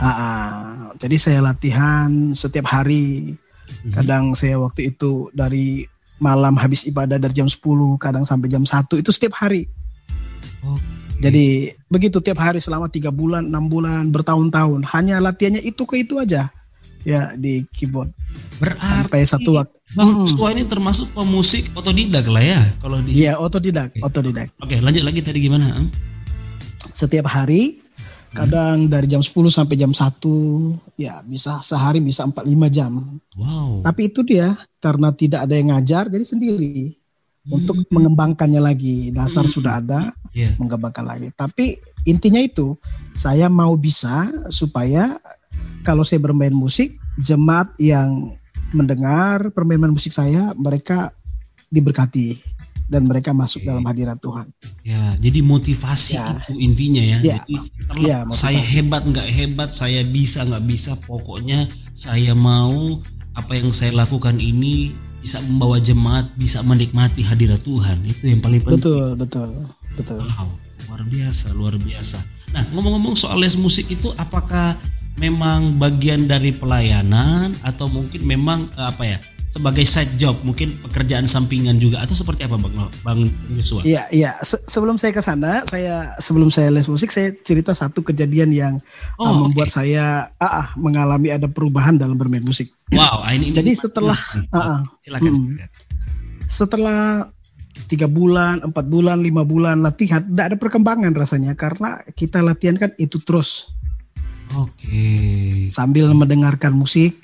Uh, 0.00 0.08
uh, 0.08 0.72
jadi 0.96 1.16
saya 1.20 1.38
latihan 1.44 2.32
setiap 2.32 2.72
hari. 2.72 3.36
Mm-hmm. 3.36 3.92
Kadang 3.92 4.32
saya 4.32 4.56
waktu 4.56 4.96
itu 4.96 5.28
dari 5.36 5.84
malam 6.24 6.56
habis 6.56 6.88
ibadah 6.88 7.20
dari 7.20 7.36
jam 7.36 7.46
10 7.46 7.60
kadang 8.00 8.24
sampai 8.24 8.48
jam 8.48 8.64
1 8.64 8.88
itu 8.96 9.10
setiap 9.12 9.36
hari. 9.36 9.68
Okay. 10.64 10.92
Jadi 11.22 11.70
begitu 11.86 12.18
tiap 12.18 12.42
hari 12.42 12.58
selama 12.58 12.90
tiga 12.90 13.14
bulan, 13.14 13.46
enam 13.46 13.70
bulan, 13.70 14.10
bertahun-tahun. 14.10 14.82
Hanya 14.90 15.22
latihannya 15.22 15.62
itu 15.62 15.86
ke 15.86 16.02
itu 16.02 16.18
aja 16.18 16.50
ya 17.06 17.34
di 17.38 17.62
keyboard. 17.70 18.10
Berarti 18.58 18.82
sampai 18.82 19.20
satu 19.22 19.60
waktu. 19.60 19.81
Bang 19.92 20.24
hmm. 20.24 20.52
ini 20.56 20.64
termasuk 20.64 21.12
pemusik 21.12 21.68
otodidak 21.76 22.24
lah 22.24 22.40
ya 22.40 22.60
kalau 22.80 22.96
di. 23.04 23.12
Iya 23.12 23.36
otodidak, 23.36 23.92
okay. 23.92 24.00
otodidak. 24.00 24.48
Oke 24.56 24.76
okay, 24.76 24.78
lanjut 24.80 25.04
lagi 25.04 25.20
tadi 25.20 25.38
gimana? 25.44 25.68
Setiap 26.92 27.28
hari 27.28 27.80
kadang 28.32 28.88
dari 28.88 29.04
jam 29.04 29.20
10 29.20 29.28
sampai 29.52 29.76
jam 29.76 29.92
1 29.92 30.00
ya 30.96 31.20
bisa 31.28 31.60
sehari 31.60 32.00
bisa 32.00 32.24
4 32.24 32.40
5 32.40 32.72
jam. 32.72 33.20
Wow. 33.36 33.84
Tapi 33.84 34.08
itu 34.08 34.24
dia 34.24 34.56
karena 34.80 35.12
tidak 35.12 35.44
ada 35.44 35.54
yang 35.60 35.68
ngajar 35.76 36.08
jadi 36.08 36.24
sendiri 36.24 36.96
hmm. 37.44 37.52
untuk 37.52 37.76
mengembangkannya 37.92 38.64
lagi. 38.64 39.12
Dasar 39.12 39.44
hmm. 39.44 39.52
sudah 39.52 39.84
ada, 39.84 40.08
yeah. 40.32 40.56
mengembangkan 40.56 41.04
lagi. 41.04 41.28
Tapi 41.36 41.76
intinya 42.08 42.40
itu 42.40 42.80
saya 43.12 43.52
mau 43.52 43.76
bisa 43.76 44.24
supaya 44.48 45.20
kalau 45.84 46.00
saya 46.00 46.24
bermain 46.24 46.56
musik 46.56 46.96
jemaat 47.20 47.68
yang 47.76 48.32
mendengar 48.72 49.52
permainan 49.52 49.92
musik 49.92 50.12
saya 50.12 50.52
mereka 50.56 51.12
diberkati 51.72 52.36
dan 52.92 53.08
mereka 53.08 53.32
masuk 53.32 53.64
dalam 53.64 53.80
hadirat 53.88 54.20
Tuhan. 54.20 54.52
Ya, 54.84 55.16
jadi 55.16 55.40
motivasi 55.40 56.20
ya. 56.20 56.36
itu 56.36 56.54
intinya 56.60 57.00
ya. 57.00 57.18
ya. 57.24 57.40
Jadi 57.40 57.56
ya, 58.04 58.28
saya 58.28 58.60
hebat 58.60 59.08
nggak 59.08 59.28
hebat, 59.32 59.72
saya 59.72 60.04
bisa 60.04 60.44
nggak 60.44 60.64
bisa, 60.68 60.92
pokoknya 61.08 61.64
saya 61.96 62.36
mau 62.36 63.00
apa 63.32 63.56
yang 63.56 63.72
saya 63.72 63.96
lakukan 63.96 64.36
ini 64.36 64.92
bisa 65.24 65.40
membawa 65.48 65.80
jemaat, 65.80 66.28
bisa 66.36 66.60
menikmati 66.66 67.24
hadirat 67.24 67.64
Tuhan. 67.64 67.96
Itu 68.04 68.28
yang 68.28 68.44
paling 68.44 68.60
penting. 68.60 68.76
Betul, 68.76 69.06
betul, 69.16 69.48
betul. 69.96 70.20
Wow, 70.20 70.52
luar 70.90 71.02
biasa, 71.08 71.46
luar 71.56 71.74
biasa. 71.80 72.18
Nah, 72.52 72.68
ngomong-ngomong 72.76 73.16
soal 73.16 73.40
les 73.40 73.56
musik 73.56 73.88
itu, 73.88 74.12
apakah 74.20 74.76
memang 75.20 75.76
bagian 75.76 76.24
dari 76.24 76.54
pelayanan 76.54 77.52
atau 77.64 77.88
mungkin 77.90 78.22
memang 78.24 78.68
eh, 78.78 78.88
apa 78.88 79.04
ya? 79.04 79.18
sebagai 79.52 79.84
side 79.84 80.16
job 80.16 80.32
mungkin 80.48 80.72
pekerjaan 80.80 81.28
sampingan 81.28 81.76
juga 81.76 82.00
atau 82.00 82.16
seperti 82.16 82.48
apa 82.48 82.56
bang 82.56 82.88
bang 83.04 83.20
Yosua? 83.52 83.84
Iya 83.84 84.08
iya 84.08 84.32
Se 84.40 84.56
sebelum 84.64 84.96
saya 84.96 85.12
ke 85.12 85.20
sana 85.20 85.60
saya 85.68 86.16
sebelum 86.16 86.48
saya 86.48 86.72
les 86.72 86.88
musik 86.88 87.12
saya 87.12 87.36
cerita 87.44 87.76
satu 87.76 88.00
kejadian 88.00 88.48
yang 88.48 88.74
oh, 89.20 89.28
uh, 89.28 89.36
membuat 89.44 89.68
okay. 89.68 89.84
saya 89.84 90.32
uh, 90.40 90.64
uh, 90.64 90.66
mengalami 90.80 91.36
ada 91.36 91.52
perubahan 91.52 92.00
dalam 92.00 92.16
bermain 92.16 92.40
musik. 92.40 92.72
Wow 92.96 93.28
ah, 93.28 93.36
ini, 93.36 93.52
ini 93.52 93.56
jadi 93.60 93.72
setelah 93.76 94.16
uh, 94.16 94.56
uh, 94.56 94.78
silakan, 95.04 95.32
hmm, 95.36 95.56
setelah 96.48 97.28
tiga 97.92 98.08
bulan 98.08 98.64
empat 98.64 98.88
bulan 98.88 99.20
lima 99.20 99.44
bulan 99.44 99.84
latihan 99.84 100.24
tidak 100.24 100.44
ada 100.48 100.56
perkembangan 100.56 101.12
rasanya 101.12 101.52
karena 101.52 102.00
kita 102.16 102.40
latihan 102.40 102.80
kan 102.80 102.96
itu 102.96 103.20
terus. 103.20 103.68
Oke. 104.58 104.72
Okay. 104.76 105.52
Sambil 105.72 106.10
mendengarkan 106.12 106.76
musik 106.76 107.16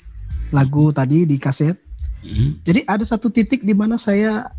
lagu 0.49 0.89
tadi 0.89 1.29
di 1.29 1.37
kaset 1.37 1.77
Hmm. 2.19 2.59
Jadi 2.67 2.83
ada 2.83 3.03
satu 3.07 3.31
titik 3.31 3.63
di 3.63 3.71
mana 3.71 3.95
saya 3.95 4.51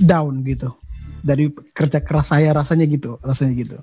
down 0.00 0.40
gitu 0.44 0.72
dari 1.20 1.52
kerja 1.76 2.00
keras 2.00 2.32
saya 2.32 2.56
rasanya 2.56 2.88
gitu, 2.88 3.20
rasanya 3.20 3.52
gitu. 3.56 3.78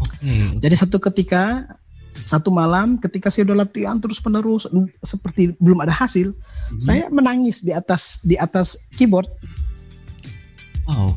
Okay. 0.00 0.56
Jadi 0.60 0.74
satu 0.78 0.96
ketika 1.02 1.68
satu 2.14 2.48
malam 2.48 2.96
ketika 2.96 3.28
saya 3.28 3.50
udah 3.50 3.66
latihan 3.66 3.98
terus 3.98 4.22
penerus 4.22 4.64
seperti 5.04 5.52
belum 5.60 5.84
ada 5.84 5.92
hasil, 5.92 6.32
hmm. 6.32 6.80
saya 6.80 7.10
menangis 7.12 7.60
di 7.60 7.74
atas 7.76 8.24
di 8.24 8.40
atas 8.40 8.88
keyboard. 8.96 9.28
Wow. 10.88 11.16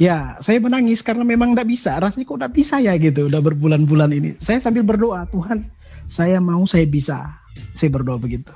Ya, 0.00 0.40
saya 0.40 0.56
menangis 0.62 1.04
karena 1.04 1.24
memang 1.26 1.52
tidak 1.52 1.68
bisa. 1.68 1.92
Rasanya 2.00 2.24
kok 2.24 2.38
tidak 2.40 2.54
bisa 2.56 2.76
ya 2.80 2.96
gitu. 2.96 3.28
Udah 3.28 3.40
berbulan-bulan 3.44 4.10
ini. 4.16 4.30
Saya 4.40 4.58
sambil 4.62 4.86
berdoa, 4.86 5.28
Tuhan, 5.28 5.64
saya 6.08 6.40
mau 6.40 6.64
saya 6.64 6.88
bisa. 6.88 7.38
Saya 7.76 7.92
berdoa 7.92 8.16
begitu. 8.16 8.52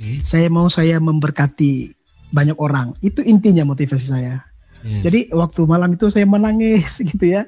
Okay. 0.00 0.22
Saya 0.22 0.46
mau 0.48 0.70
saya 0.70 1.02
memberkati 1.02 1.92
banyak 2.30 2.56
orang. 2.56 2.94
Itu 3.02 3.20
intinya 3.26 3.66
motivasi 3.66 4.06
saya. 4.06 4.46
Yeah. 4.80 5.10
Jadi 5.10 5.20
waktu 5.34 5.60
malam 5.68 5.92
itu 5.92 6.08
saya 6.08 6.24
menangis 6.24 7.00
gitu 7.10 7.26
ya. 7.26 7.44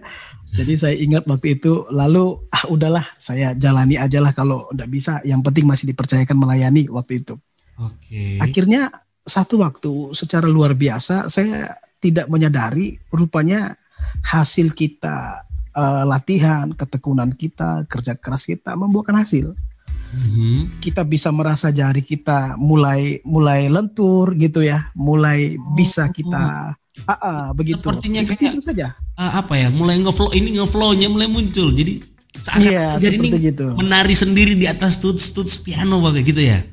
Jadi 0.52 0.76
saya 0.76 0.93
ingat 1.00 1.25
waktu 1.25 1.57
itu 1.57 1.88
lalu 1.88 2.37
ah 2.52 2.69
udahlah 2.69 3.09
saya 3.17 3.57
jalani 3.57 3.97
aja 3.97 4.21
lah 4.21 4.37
kalau 4.37 4.69
udah 4.69 4.85
bisa. 4.85 5.25
Yang 5.25 5.49
penting 5.49 5.64
masih 5.64 5.88
dipercayakan 5.95 6.37
melayani 6.37 6.93
waktu 6.93 7.25
itu. 7.25 7.41
Oke. 7.81 7.97
Okay. 8.05 8.37
Akhirnya 8.37 8.93
satu 9.23 9.62
waktu 9.62 10.12
secara 10.12 10.50
luar 10.50 10.75
biasa 10.76 11.31
saya 11.31 11.73
tidak 12.02 12.26
menyadari 12.26 12.99
rupanya 13.14 13.78
hasil 14.26 14.75
kita 14.75 15.47
uh, 15.78 16.02
latihan, 16.02 16.75
ketekunan 16.75 17.30
kita, 17.38 17.87
kerja 17.87 18.18
keras 18.18 18.44
kita 18.44 18.75
membuahkan 18.75 19.14
hasil 19.14 19.54
hmm. 20.12 20.78
kita 20.78 21.02
bisa 21.02 21.32
merasa 21.32 21.73
jari 21.73 22.04
kita 22.04 22.61
mulai 22.61 23.25
mulai 23.25 23.66
lentur 23.73 24.37
gitu 24.37 24.61
ya, 24.61 24.92
mulai 24.92 25.56
oh, 25.56 25.73
bisa 25.75 26.09
kita 26.12 26.76
uh, 26.76 27.12
uh, 27.12 27.44
begitu. 27.56 27.80
Sepertinya 27.80 28.21
itu, 28.23 28.37
kayak 28.37 28.61
itu 28.61 28.62
saja. 28.62 28.92
Uh, 29.16 29.40
apa 29.40 29.54
ya, 29.56 29.68
mulai 29.73 30.00
ngeflow 30.00 30.30
ini 30.37 30.61
ngeflownya 30.61 31.09
mulai 31.09 31.28
muncul. 31.28 31.73
Jadi 31.73 32.04
saat 32.32 32.64
iya, 32.64 32.97
jadi 32.97 33.21
ini 33.21 33.52
gitu. 33.52 33.76
menari 33.76 34.16
sendiri 34.16 34.56
di 34.56 34.64
atas 34.64 34.97
tuts 35.00 35.37
tuts 35.37 35.61
piano 35.61 36.00
bagai 36.00 36.25
gitu 36.25 36.40
ya. 36.40 36.64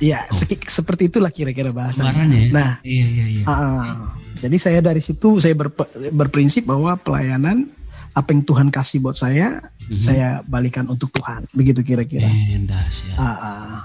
Iya, 0.00 0.24
oh. 0.24 0.56
seperti 0.64 1.12
itulah 1.12 1.28
kira-kira 1.28 1.70
bahasanya. 1.70 2.24
Ya? 2.24 2.48
Nah, 2.48 2.70
iya 2.80 3.04
iya 3.04 3.26
iya. 3.28 3.44
Uh, 3.44 4.08
jadi 4.40 4.56
saya 4.56 4.80
dari 4.80 5.04
situ 5.04 5.36
saya 5.36 5.52
berprinsip 6.16 6.64
bahwa 6.64 6.96
pelayanan 6.96 7.68
apa 8.16 8.32
yang 8.32 8.42
Tuhan 8.42 8.68
kasih 8.72 9.04
buat 9.04 9.14
saya, 9.14 9.60
mm-hmm. 9.60 10.00
saya 10.00 10.40
balikan 10.48 10.88
untuk 10.88 11.12
Tuhan. 11.12 11.44
Begitu 11.52 11.84
kira-kira. 11.84 12.26
Endas 12.26 13.04
ya. 13.06 13.14
Ah, 13.20 13.84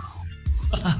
ah. 0.80 0.98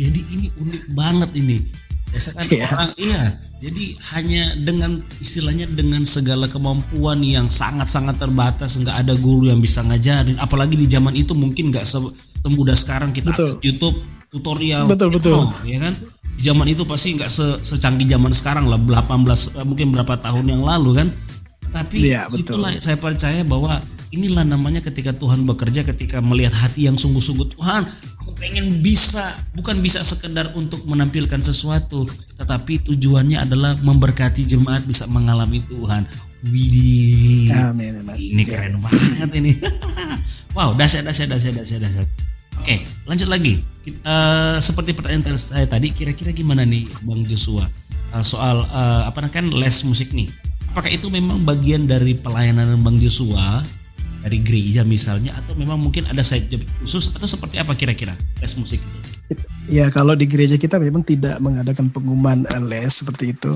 jadi 0.00 0.20
ini 0.32 0.48
unik 0.56 0.82
banget 0.96 1.30
ini. 1.36 1.58
Biasakan 2.06 2.44
yeah. 2.48 2.70
orang 2.72 2.92
iya. 2.96 3.22
Jadi 3.60 3.84
hanya 4.14 4.42
dengan 4.62 5.04
istilahnya 5.20 5.66
dengan 5.68 6.06
segala 6.08 6.48
kemampuan 6.48 7.20
yang 7.20 7.50
sangat-sangat 7.50 8.16
terbatas, 8.16 8.80
nggak 8.80 9.04
ada 9.04 9.14
guru 9.20 9.52
yang 9.52 9.60
bisa 9.60 9.84
ngajarin. 9.84 10.40
Apalagi 10.40 10.80
di 10.80 10.88
zaman 10.88 11.12
itu 11.12 11.36
mungkin 11.36 11.68
nggak 11.68 11.84
semudah 11.84 12.76
sekarang 12.78 13.12
kita 13.12 13.36
betul. 13.36 13.60
YouTube 13.60 14.15
tutorial. 14.36 14.84
Betul 14.84 15.16
betul. 15.16 15.48
ya 15.64 15.80
kan? 15.80 15.96
Di 16.36 16.42
zaman 16.44 16.68
itu 16.68 16.84
pasti 16.84 17.16
nggak 17.16 17.30
se 17.32 17.46
secanggih 17.64 18.04
zaman 18.04 18.28
sekarang 18.36 18.68
lah 18.68 18.76
18 18.76 19.08
eh, 19.56 19.64
mungkin 19.64 19.88
berapa 19.88 20.20
tahun 20.20 20.44
yang 20.52 20.60
lalu 20.60 21.00
kan 21.00 21.08
tapi 21.72 22.08
ya, 22.08 22.24
betul. 22.30 22.56
itulah 22.56 22.72
saya 22.80 22.96
percaya 22.96 23.42
bahwa 23.44 23.80
inilah 24.14 24.46
namanya 24.46 24.80
ketika 24.80 25.12
Tuhan 25.12 25.44
bekerja 25.44 25.82
ketika 25.84 26.22
melihat 26.22 26.54
hati 26.54 26.88
yang 26.88 26.96
sungguh-sungguh 26.96 27.58
Tuhan 27.58 27.84
aku 28.22 28.32
pengen 28.38 28.80
bisa 28.80 29.34
bukan 29.52 29.82
bisa 29.82 30.00
sekedar 30.00 30.54
untuk 30.56 30.86
menampilkan 30.88 31.42
sesuatu 31.42 32.06
tetapi 32.40 32.86
tujuannya 32.86 33.42
adalah 33.42 33.76
memberkati 33.82 34.46
jemaat 34.46 34.86
bisa 34.88 35.04
mengalami 35.10 35.60
Tuhan 35.66 36.06
Widih 36.46 37.50
amin, 37.52 38.06
amin. 38.06 38.16
ini 38.16 38.42
ya. 38.46 38.56
keren 38.56 38.78
banget 38.80 39.30
ini 39.36 39.52
wow 40.56 40.72
dahsyat 40.72 41.04
dahsyat 41.04 41.28
dahsyat 41.34 41.54
dahsyat 41.60 41.80
dahsyat 41.82 42.25
oke 42.66 42.82
lanjut 43.06 43.28
lagi 43.30 43.62
uh, 44.02 44.58
seperti 44.58 44.90
pertanyaan 44.90 45.38
saya 45.38 45.70
tadi 45.70 45.94
kira-kira 45.94 46.34
gimana 46.34 46.66
nih 46.66 46.82
Bang 47.06 47.22
Joshua 47.22 47.62
uh, 48.10 48.24
soal 48.26 48.66
uh, 48.66 49.06
apa 49.06 49.22
kan 49.30 49.46
les 49.54 49.86
musik 49.86 50.10
nih 50.10 50.26
apakah 50.74 50.90
itu 50.90 51.06
memang 51.06 51.46
bagian 51.46 51.86
dari 51.86 52.18
pelayanan 52.18 52.74
Bang 52.82 52.98
Joshua 52.98 53.62
dari 54.26 54.42
gereja 54.42 54.82
misalnya 54.82 55.30
atau 55.38 55.54
memang 55.54 55.78
mungkin 55.78 56.10
ada 56.10 56.18
side 56.18 56.50
job 56.50 56.58
khusus 56.82 57.14
atau 57.14 57.30
seperti 57.30 57.62
apa 57.62 57.78
kira-kira 57.78 58.18
les 58.42 58.58
musik 58.58 58.82
itu? 59.30 59.46
Ya 59.70 59.86
kalau 59.94 60.18
di 60.18 60.26
gereja 60.26 60.58
kita 60.58 60.82
memang 60.82 61.06
tidak 61.06 61.38
mengadakan 61.38 61.94
pengumuman 61.94 62.42
eh, 62.50 62.62
les 62.66 62.90
seperti 62.90 63.30
itu. 63.30 63.54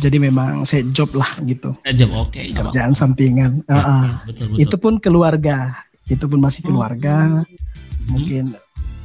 Jadi 0.00 0.16
memang 0.16 0.64
side 0.64 0.96
job 0.96 1.12
lah 1.12 1.28
gitu. 1.44 1.76
Side 1.84 2.00
job 2.00 2.10
oke. 2.16 2.32
Okay, 2.32 2.56
Kerjaan 2.56 2.96
sampingan. 2.96 3.60
Ya, 3.68 3.76
uh, 3.76 3.80
uh. 3.80 4.08
Betul, 4.24 4.56
betul. 4.56 4.64
Itu 4.64 4.76
pun 4.80 4.94
keluarga. 5.04 5.84
Itu 6.08 6.24
pun 6.32 6.40
masih 6.40 6.64
keluarga. 6.64 7.44
Hmm. 7.44 7.65
Mungkin 8.10 8.54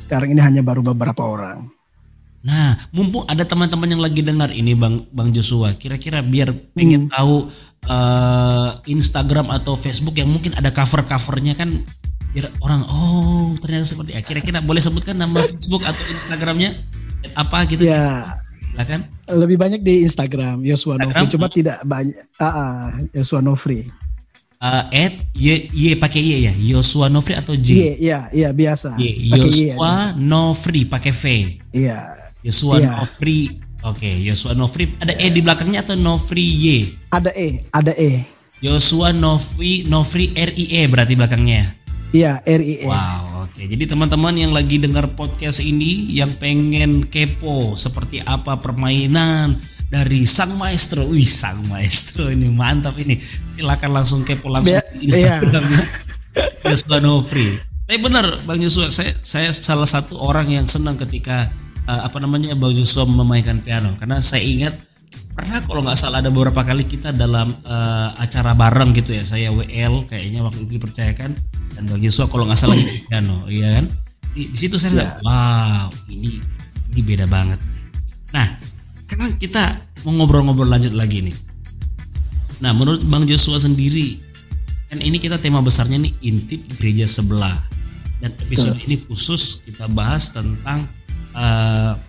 sekarang 0.02 0.34
ini 0.34 0.42
hanya 0.42 0.62
baru 0.66 0.82
beberapa 0.82 1.24
orang. 1.24 1.70
Nah, 2.42 2.74
mumpung 2.90 3.22
ada 3.30 3.46
teman-teman 3.46 3.86
yang 3.86 4.02
lagi 4.02 4.26
dengar 4.26 4.50
ini 4.50 4.74
Bang 4.74 5.06
Bang 5.14 5.30
Joshua, 5.30 5.78
kira-kira 5.78 6.26
biar 6.26 6.50
pengen 6.74 7.06
hmm. 7.06 7.14
tahu 7.14 7.46
uh, 7.86 8.82
Instagram 8.90 9.54
atau 9.54 9.78
Facebook 9.78 10.18
yang 10.18 10.34
mungkin 10.34 10.58
ada 10.58 10.74
cover-covernya 10.74 11.54
kan 11.54 11.86
biar 12.32 12.50
orang 12.66 12.82
oh 12.90 13.54
ternyata 13.62 13.86
seperti 13.86 14.18
ya. 14.18 14.26
Kira-kira 14.26 14.58
boleh 14.66 14.82
sebutkan 14.82 15.22
nama 15.22 15.38
Facebook 15.46 15.86
atau 15.86 16.02
Instagramnya 16.10 16.82
apa 17.38 17.70
gitu? 17.70 17.86
Ya. 17.86 18.34
kan? 18.74 19.06
Lebih 19.30 19.62
banyak 19.62 19.86
di 19.86 20.02
Instagram 20.02 20.66
Yosua 20.66 20.98
Nofri, 20.98 21.30
cuma 21.30 21.46
tidak 21.46 21.78
banyak. 21.86 22.18
Ah, 22.42 22.50
uh, 22.50 22.90
Yosua 23.14 23.46
Nofri. 23.46 23.86
Uh, 24.62 24.86
at 24.94 25.18
y, 25.34 25.74
y 25.74 25.98
pakai 25.98 26.22
y 26.22 26.46
ya 26.46 26.54
Yosua 26.54 27.10
Nofri 27.10 27.34
atau 27.34 27.58
J? 27.58 27.74
Y, 27.74 27.98
iya, 27.98 28.30
iya 28.30 28.54
biasa. 28.54 28.94
Y, 28.94 29.34
Yosua 29.34 30.14
Nofri 30.14 30.86
pakai 30.86 31.10
V. 31.10 31.24
Iya. 31.74 32.14
Yosua 32.46 32.78
yeah. 32.78 32.94
Nofri 33.02 33.58
Oke, 33.82 34.06
okay, 34.06 34.22
Yosua 34.22 34.54
Nofri. 34.54 34.94
Ada 35.02 35.18
E 35.18 35.34
di 35.34 35.42
belakangnya 35.42 35.82
atau 35.82 35.98
Nofri 35.98 36.46
Y? 36.46 36.86
Ada 37.10 37.34
E, 37.34 37.66
ada 37.74 37.90
E. 37.98 38.22
Yosua 38.62 39.10
Nofri 39.10 39.90
Nofri 39.90 40.38
R 40.38 40.54
I 40.54 40.66
E 40.70 40.82
berarti 40.86 41.18
belakangnya. 41.18 41.74
Iya, 42.14 42.46
R 42.46 42.62
I 42.62 42.76
E. 42.78 42.86
Wow, 42.86 43.50
oke. 43.50 43.58
Okay. 43.58 43.66
Jadi 43.74 43.90
teman-teman 43.90 44.38
yang 44.38 44.54
lagi 44.54 44.78
dengar 44.78 45.10
podcast 45.18 45.66
ini 45.66 46.14
yang 46.14 46.30
pengen 46.38 47.10
kepo 47.10 47.74
seperti 47.74 48.22
apa 48.22 48.62
permainan 48.62 49.58
dari 49.92 50.24
sang 50.24 50.56
maestro. 50.56 51.04
Wih, 51.12 51.28
sang 51.28 51.60
maestro 51.68 52.32
ini 52.32 52.48
mantap 52.48 52.96
ini. 52.96 53.20
Silakan 53.60 53.92
langsung 53.92 54.24
kepo 54.24 54.48
langsung 54.48 54.80
di 54.96 55.12
Instagramnya. 55.12 55.84
Yosua 56.72 57.04
Nofri. 57.04 57.60
Tapi 57.84 58.00
benar 58.00 58.40
Bang 58.48 58.64
Yosua, 58.64 58.88
saya 58.88 59.12
saya 59.20 59.52
salah 59.52 59.84
satu 59.84 60.16
orang 60.16 60.48
yang 60.48 60.64
senang 60.64 60.96
ketika 60.96 61.52
uh, 61.92 62.08
apa 62.08 62.18
namanya 62.24 62.56
Bang 62.56 62.72
Joshua 62.72 63.04
memainkan 63.04 63.60
piano 63.60 63.92
karena 64.00 64.24
saya 64.24 64.40
ingat 64.48 64.80
pernah 65.36 65.60
kalau 65.64 65.84
nggak 65.84 66.00
salah 66.00 66.24
ada 66.24 66.32
beberapa 66.32 66.64
kali 66.64 66.88
kita 66.88 67.12
dalam 67.12 67.52
uh, 67.68 68.16
acara 68.16 68.56
bareng 68.56 68.96
gitu 68.96 69.16
ya 69.16 69.24
saya 69.28 69.52
WL 69.52 70.08
kayaknya 70.08 70.40
waktu 70.44 70.64
itu 70.68 70.80
dipercayakan 70.80 71.36
dan 71.76 71.84
Bang 71.88 72.00
Joshua 72.00 72.32
kalau 72.32 72.48
nggak 72.48 72.60
salah 72.60 72.76
di 72.80 73.04
piano 73.08 73.44
iya 73.52 73.80
kan 73.80 73.86
di, 74.32 74.48
di 74.52 74.58
situ 74.60 74.80
saya 74.80 74.92
yeah. 74.96 75.12
wow 75.24 75.88
ini 76.08 76.40
ini 76.96 77.02
beda 77.04 77.28
banget 77.28 77.60
nah 78.32 78.48
sekarang 79.12 79.36
kita 79.44 79.76
mau 80.08 80.24
ngobrol-ngobrol 80.24 80.72
lanjut 80.72 80.96
lagi 80.96 81.20
nih 81.20 81.36
nah 82.64 82.72
menurut 82.72 83.04
Bang 83.12 83.28
Joshua 83.28 83.60
sendiri 83.60 84.16
kan 84.88 85.04
ini 85.04 85.20
kita 85.20 85.36
tema 85.36 85.60
besarnya 85.60 86.00
nih 86.00 86.16
intip 86.24 86.64
gereja 86.80 87.04
sebelah 87.04 87.60
dan 88.24 88.32
episode 88.40 88.80
Tuh. 88.80 88.88
ini 88.88 88.96
khusus 89.04 89.68
kita 89.68 89.92
bahas 89.92 90.32
tentang 90.32 90.80
uh, 91.36 92.00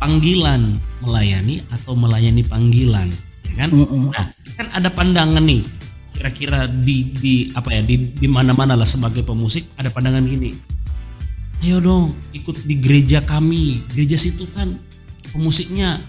panggilan 0.00 0.80
melayani 1.04 1.60
atau 1.76 1.92
melayani 1.92 2.40
panggilan 2.40 3.12
ya 3.52 3.68
kan 3.68 3.70
uh 3.76 3.84
-uh. 3.84 4.08
nah 4.08 4.32
kan 4.56 4.66
ada 4.72 4.88
pandangan 4.88 5.44
nih 5.44 5.60
kira-kira 6.16 6.72
di 6.72 7.12
di 7.12 7.34
apa 7.52 7.68
ya 7.68 7.84
di 7.84 8.16
di 8.16 8.26
mana-mana 8.32 8.72
lah 8.72 8.88
sebagai 8.88 9.28
pemusik 9.28 9.68
ada 9.76 9.92
pandangan 9.92 10.24
gini 10.24 10.56
ayo 11.68 11.84
dong 11.84 12.16
ikut 12.32 12.64
di 12.64 12.80
gereja 12.80 13.20
kami 13.20 13.84
gereja 13.92 14.16
situ 14.16 14.48
kan 14.56 14.87
pemusiknya 15.32 16.00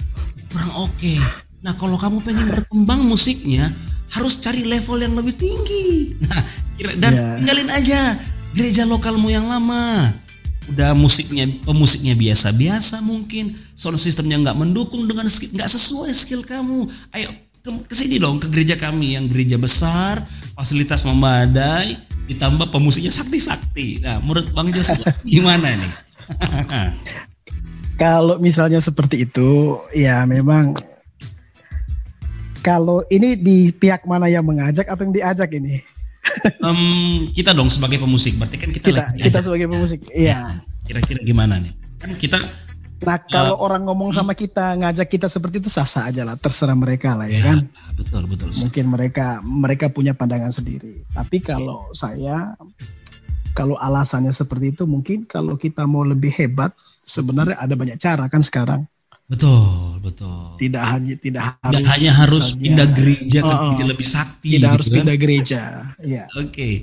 kurang 0.49 0.89
oke. 0.89 0.93
Okay. 0.97 1.19
nah 1.59 1.75
kalau 1.75 1.99
kamu 1.99 2.23
pengen 2.23 2.47
berkembang 2.49 3.03
musiknya 3.03 3.67
harus 4.09 4.39
cari 4.41 4.65
level 4.65 4.97
yang 4.97 5.13
lebih 5.13 5.35
tinggi. 5.35 6.15
Nah 6.25 6.41
dan 6.97 7.11
yeah. 7.11 7.35
tinggalin 7.37 7.69
aja 7.69 7.99
gereja 8.55 8.83
lokalmu 8.87 9.29
yang 9.29 9.45
lama. 9.51 10.15
Udah 10.69 10.93
musiknya 10.93 11.49
pemusiknya 11.65 12.13
biasa-biasa 12.13 13.01
mungkin. 13.01 13.57
Sound 13.73 13.97
systemnya 13.97 14.37
nggak 14.39 14.57
mendukung 14.57 15.09
dengan 15.09 15.25
nggak 15.27 15.69
sesuai 15.69 16.11
skill 16.13 16.45
kamu. 16.45 16.85
Ayo 17.13 17.29
ke, 17.59 17.69
ke 17.89 17.93
sini 17.93 18.21
dong 18.21 18.39
ke 18.39 18.47
gereja 18.47 18.79
kami 18.79 19.19
yang 19.19 19.27
gereja 19.27 19.59
besar 19.59 20.23
fasilitas 20.55 21.03
memadai 21.03 21.99
ditambah 22.29 22.71
pemusiknya 22.71 23.11
sakti-sakti. 23.11 23.99
Nah 24.05 24.21
menurut 24.23 24.53
bang 24.53 24.69
Joshua 24.71 25.09
gimana 25.25 25.75
nih 25.75 25.93
kalau 27.99 28.39
misalnya 28.39 28.79
seperti 28.79 29.27
itu 29.27 29.75
ya 29.91 30.23
memang 30.23 30.71
kalau 32.63 33.03
ini 33.11 33.35
di 33.35 33.75
pihak 33.75 34.07
mana 34.07 34.31
yang 34.31 34.47
mengajak 34.47 34.87
atau 34.87 35.03
yang 35.03 35.13
diajak 35.13 35.51
ini 35.51 35.83
um, 36.63 37.27
kita 37.35 37.51
dong 37.51 37.67
sebagai 37.67 37.99
pemusik 37.99 38.39
berarti 38.39 38.55
kan 38.55 38.71
kita 38.71 38.87
kita, 38.87 39.01
lagi 39.03 39.19
kita 39.27 39.39
sebagai 39.43 39.67
pemusik 39.67 39.99
iya 40.15 40.63
kira-kira 40.87 41.19
gimana 41.27 41.59
nih 41.59 41.75
kan 41.99 42.15
kita 42.15 42.39
Nah 42.99 43.15
kalau 43.31 43.55
uh, 43.55 43.63
orang 43.63 43.87
ngomong 43.87 44.11
sama 44.11 44.35
kita 44.35 44.75
ngajak 44.75 45.07
kita 45.07 45.31
seperti 45.31 45.63
itu 45.63 45.71
sah-sah 45.71 46.11
aja 46.11 46.27
lah 46.27 46.35
terserah 46.35 46.75
mereka 46.75 47.15
lah 47.15 47.31
ya, 47.31 47.39
ya 47.39 47.41
kan. 47.47 47.57
Betul 47.95 48.27
betul. 48.27 48.51
Mungkin 48.51 48.85
mereka 48.91 49.39
mereka 49.47 49.87
punya 49.87 50.11
pandangan 50.11 50.51
sendiri. 50.51 51.07
Tapi 51.15 51.39
kalau 51.39 51.87
ya. 51.87 51.95
saya 51.95 52.37
kalau 53.55 53.79
alasannya 53.79 54.35
seperti 54.35 54.75
itu 54.75 54.83
mungkin 54.83 55.23
kalau 55.23 55.55
kita 55.55 55.87
mau 55.87 56.03
lebih 56.03 56.31
hebat 56.35 56.75
sebenarnya 57.09 57.57
ada 57.57 57.73
banyak 57.73 57.97
cara 57.97 58.29
kan 58.29 58.45
sekarang. 58.45 58.85
Betul, 59.29 60.01
betul. 60.01 60.57
Tidak 60.57 60.81
hanya 60.81 61.13
tidak 61.21 61.43
harus 61.61 61.77
tidak 61.77 61.89
hanya 61.93 62.11
harus 62.17 62.45
misalnya, 62.49 62.61
pindah 62.65 62.87
gereja 62.97 63.39
ke 63.45 63.55
oh, 63.57 63.85
lebih 63.85 64.07
sakti. 64.07 64.49
Tidak 64.49 64.57
gitu 64.57 64.73
harus 64.73 64.87
kan? 64.89 64.95
pindah 64.97 65.15
gereja. 65.17 65.61
Ya. 66.01 66.25
Oke. 66.33 66.49
Okay. 66.49 66.75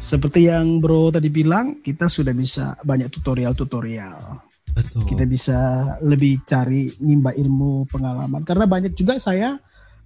Seperti 0.00 0.48
yang 0.48 0.80
Bro 0.80 1.12
tadi 1.12 1.28
bilang, 1.28 1.84
kita 1.84 2.08
sudah 2.08 2.32
bisa 2.32 2.76
banyak 2.84 3.12
tutorial-tutorial. 3.12 4.16
Betul. 4.72 5.04
Kita 5.08 5.24
bisa 5.28 5.58
lebih 6.04 6.40
cari 6.44 6.88
nimba 7.04 7.32
ilmu 7.36 7.88
pengalaman 7.90 8.44
karena 8.44 8.64
banyak 8.64 8.92
juga 8.96 9.16
saya 9.20 9.56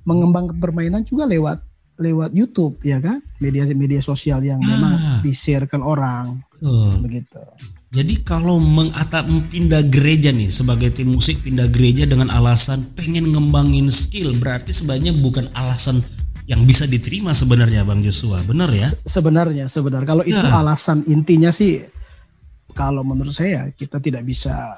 mengembangkan 0.09 0.57
permainan 0.57 1.03
juga 1.05 1.29
lewat 1.29 1.59
lewat 1.95 2.35
YouTube 2.35 2.83
ya 2.83 2.99
kan 2.99 3.23
media-media 3.39 4.03
sosial 4.03 4.43
yang 4.43 4.59
ah. 4.59 4.67
memang 4.67 4.93
di-sharekan 5.23 5.83
orang 5.85 6.43
uh. 6.65 6.97
begitu. 7.03 7.43
Jadi 7.95 8.27
kalau 8.27 8.59
mengatap 8.59 9.23
pindah 9.55 9.87
gereja 9.87 10.35
nih 10.35 10.51
sebagai 10.51 10.91
tim 10.91 11.15
musik 11.15 11.39
pindah 11.47 11.71
gereja 11.71 12.03
dengan 12.11 12.27
alasan 12.27 12.83
pengen 12.99 13.31
ngembangin 13.31 13.87
skill 13.87 14.35
berarti 14.43 14.75
sebenarnya 14.75 15.15
bukan 15.15 15.47
alasan 15.55 16.03
yang 16.51 16.67
bisa 16.67 16.91
diterima 16.91 17.31
sebenarnya 17.31 17.87
Bang 17.87 18.03
Joshua, 18.03 18.43
benar 18.51 18.69
ya? 18.75 18.83
Sebenarnya, 18.85 19.71
sebenarnya 19.71 20.11
kalau 20.11 20.27
ya. 20.27 20.43
itu 20.43 20.47
alasan 20.51 21.07
intinya 21.07 21.55
sih 21.55 21.87
kalau 22.75 23.07
menurut 23.07 23.33
saya 23.33 23.71
kita 23.79 24.03
tidak 24.03 24.27
bisa 24.27 24.75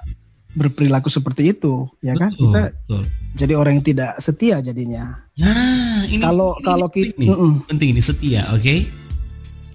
berperilaku 0.52 1.08
seperti 1.08 1.56
itu, 1.56 1.88
ya 2.04 2.12
kan? 2.20 2.28
betul, 2.28 2.52
kan? 2.52 2.68
Kita 2.68 2.76
betul. 2.84 3.02
jadi 3.32 3.52
orang 3.56 3.72
yang 3.80 3.86
tidak 3.96 4.12
setia 4.20 4.56
jadinya. 4.60 5.24
Nah, 5.40 6.04
ini 6.04 6.20
kalau 6.20 6.52
ini 6.60 6.64
kalau 6.68 6.88
kita 6.92 7.12
penting, 7.16 7.28
mm 7.32 7.36
-mm. 7.36 7.52
penting 7.64 7.88
ini 7.96 8.02
setia, 8.04 8.42
oke? 8.52 8.60
Okay? 8.60 9.05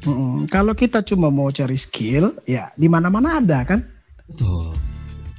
Mm-mm. 0.05 0.49
Kalau 0.49 0.73
kita 0.73 1.05
cuma 1.05 1.29
mau 1.29 1.53
cari 1.53 1.77
skill, 1.77 2.33
ya 2.49 2.73
di 2.73 2.89
mana-mana 2.89 3.37
ada 3.37 3.61
kan. 3.65 3.85
Betul. 4.25 4.73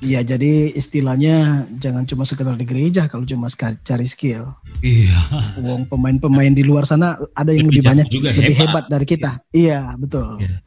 Iya, 0.02 0.26
jadi 0.26 0.74
istilahnya 0.74 1.62
jangan 1.78 2.02
cuma 2.10 2.26
sekedar 2.26 2.58
di 2.58 2.66
gereja 2.66 3.06
kalau 3.06 3.22
cuma 3.22 3.46
cari 3.86 4.06
skill. 4.06 4.50
Iya. 4.82 5.14
Uang 5.62 5.86
pemain-pemain 5.86 6.50
di 6.50 6.66
luar 6.66 6.82
sana 6.82 7.14
ada 7.38 7.54
yang 7.54 7.70
lebih, 7.70 7.86
lebih 7.86 7.86
banyak, 7.86 8.06
juga 8.10 8.28
lebih 8.34 8.54
hebat, 8.58 8.66
hebat 8.66 8.84
dari 8.90 9.06
kita. 9.06 9.30
Iya, 9.54 9.62
iya 9.62 9.80
betul. 9.94 10.42
Iya. 10.42 10.58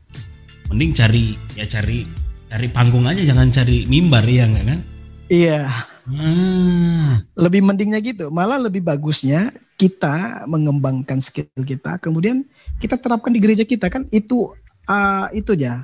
Mending 0.71 0.91
cari 0.95 1.25
ya 1.59 1.67
cari 1.67 2.07
cari 2.47 2.67
panggung 2.71 3.03
aja, 3.11 3.21
jangan 3.27 3.51
cari 3.51 3.83
mimbar 3.91 4.23
ya 4.23 4.47
kan? 4.47 4.79
Iya. 5.27 5.67
Hmm. 6.05 7.25
Lebih 7.33 7.65
mendingnya 7.65 7.99
gitu. 8.01 8.29
Malah 8.29 8.61
lebih 8.61 8.85
bagusnya 8.85 9.49
kita 9.75 10.45
mengembangkan 10.45 11.19
skill 11.19 11.49
kita, 11.65 11.97
kemudian 11.99 12.45
kita 12.79 12.95
terapkan 12.95 13.33
di 13.33 13.41
gereja 13.43 13.67
kita 13.67 13.89
kan 13.89 14.07
itu 14.13 14.53
uh, 14.87 15.27
itu 15.33 15.57
ya. 15.57 15.83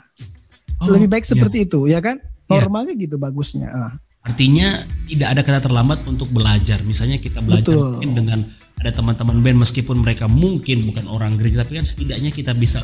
Oh, 0.81 0.89
lebih 0.93 1.13
baik 1.13 1.25
seperti 1.25 1.61
iya. 1.61 1.67
itu 1.69 1.79
ya 1.89 1.99
kan? 2.01 2.17
Iya. 2.49 2.65
Normalnya 2.65 2.93
iya. 2.97 3.03
gitu 3.05 3.15
bagusnya. 3.17 3.69
Uh. 3.69 3.93
Artinya 4.21 4.85
tidak 5.09 5.27
ada 5.33 5.41
kata 5.41 5.59
terlambat 5.65 6.05
untuk 6.05 6.29
belajar. 6.29 6.77
Misalnya 6.85 7.17
kita 7.17 7.41
belajar 7.41 7.73
Betul. 7.73 7.97
mungkin 7.97 8.11
dengan 8.13 8.39
ada 8.81 8.91
teman-teman 8.93 9.41
band 9.41 9.57
meskipun 9.65 10.01
mereka 10.01 10.25
mungkin 10.29 10.85
bukan 10.89 11.05
orang 11.09 11.33
gereja 11.37 11.61
tapi 11.61 11.81
kan 11.81 11.85
setidaknya 11.85 12.33
kita 12.33 12.53
bisa 12.57 12.81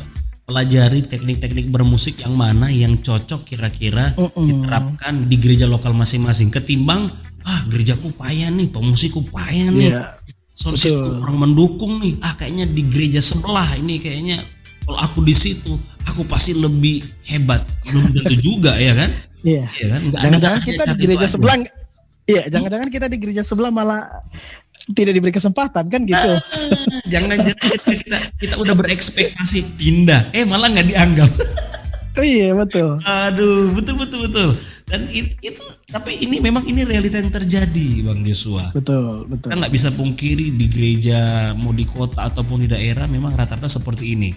pelajari 0.48 1.04
teknik-teknik 1.04 1.68
bermusik 1.68 2.24
yang 2.24 2.38
mana 2.38 2.72
yang 2.72 2.96
cocok 2.96 3.44
kira-kira 3.44 4.16
uh 4.16 4.30
-uh. 4.32 4.46
diterapkan 4.46 5.28
di 5.28 5.36
gereja 5.36 5.68
lokal 5.68 5.92
masing-masing 5.92 6.48
ketimbang 6.48 7.12
ah 7.44 7.60
gerejaku 7.70 8.10
payah 8.14 8.48
nih 8.50 8.68
pemusikku 8.70 9.22
payah 9.30 9.68
nih 9.70 9.90
yeah. 9.94 10.14
sosis 10.56 10.94
orang 10.94 11.48
mendukung 11.48 12.02
nih 12.02 12.18
ah 12.24 12.34
kayaknya 12.34 12.66
di 12.66 12.82
gereja 12.88 13.20
sebelah 13.22 13.68
ini 13.78 14.00
kayaknya 14.00 14.42
kalau 14.86 14.98
aku 15.04 15.20
di 15.22 15.34
situ 15.36 15.76
aku 16.08 16.24
pasti 16.24 16.56
lebih 16.56 17.04
hebat 17.28 17.62
belum 17.90 18.10
tentu 18.14 18.34
juga 18.40 18.74
ya 18.80 18.96
kan 18.96 19.10
iya 19.46 19.66
yeah. 19.78 19.88
kan 19.94 20.00
jangan-jangan 20.22 20.60
kita 20.64 20.82
di 20.90 20.96
gereja 21.04 21.26
sebelah 21.28 21.56
Iya, 22.28 22.44
jangan-jangan 22.52 22.88
kita 22.92 23.06
di 23.08 23.16
gereja 23.16 23.40
sebelah 23.40 23.72
malah 23.72 24.04
tidak 24.92 25.16
diberi 25.16 25.32
kesempatan 25.32 25.88
kan 25.88 26.04
gitu. 26.04 26.28
Ah, 26.36 26.40
jangan 27.08 27.40
jangan 27.40 27.56
kita, 27.56 27.92
kita 28.04 28.18
kita 28.36 28.54
udah 28.60 28.76
berekspektasi 28.76 29.80
pindah, 29.80 30.28
eh 30.36 30.44
malah 30.44 30.68
nggak 30.68 30.92
dianggap. 30.92 31.30
Oh 32.20 32.24
iya 32.26 32.52
betul. 32.52 33.00
Aduh 33.00 33.72
betul 33.78 33.96
betul 33.96 34.18
betul. 34.28 34.48
Dan 34.88 35.04
itu, 35.12 35.36
itu 35.44 35.62
tapi 35.92 36.16
ini 36.16 36.40
memang 36.40 36.64
ini 36.64 36.80
realita 36.88 37.20
yang 37.20 37.28
terjadi 37.28 38.08
bang 38.08 38.24
Joshua. 38.24 38.72
Betul 38.72 39.28
betul. 39.28 39.52
Kita 39.52 39.60
nggak 39.60 39.74
bisa 39.76 39.88
pungkiri 39.92 40.56
di 40.56 40.66
gereja 40.68 41.52
mau 41.60 41.76
di 41.76 41.84
kota 41.84 42.24
ataupun 42.24 42.64
di 42.64 42.68
daerah 42.72 43.04
memang 43.04 43.36
rata-rata 43.36 43.68
seperti 43.68 44.16
ini. 44.16 44.32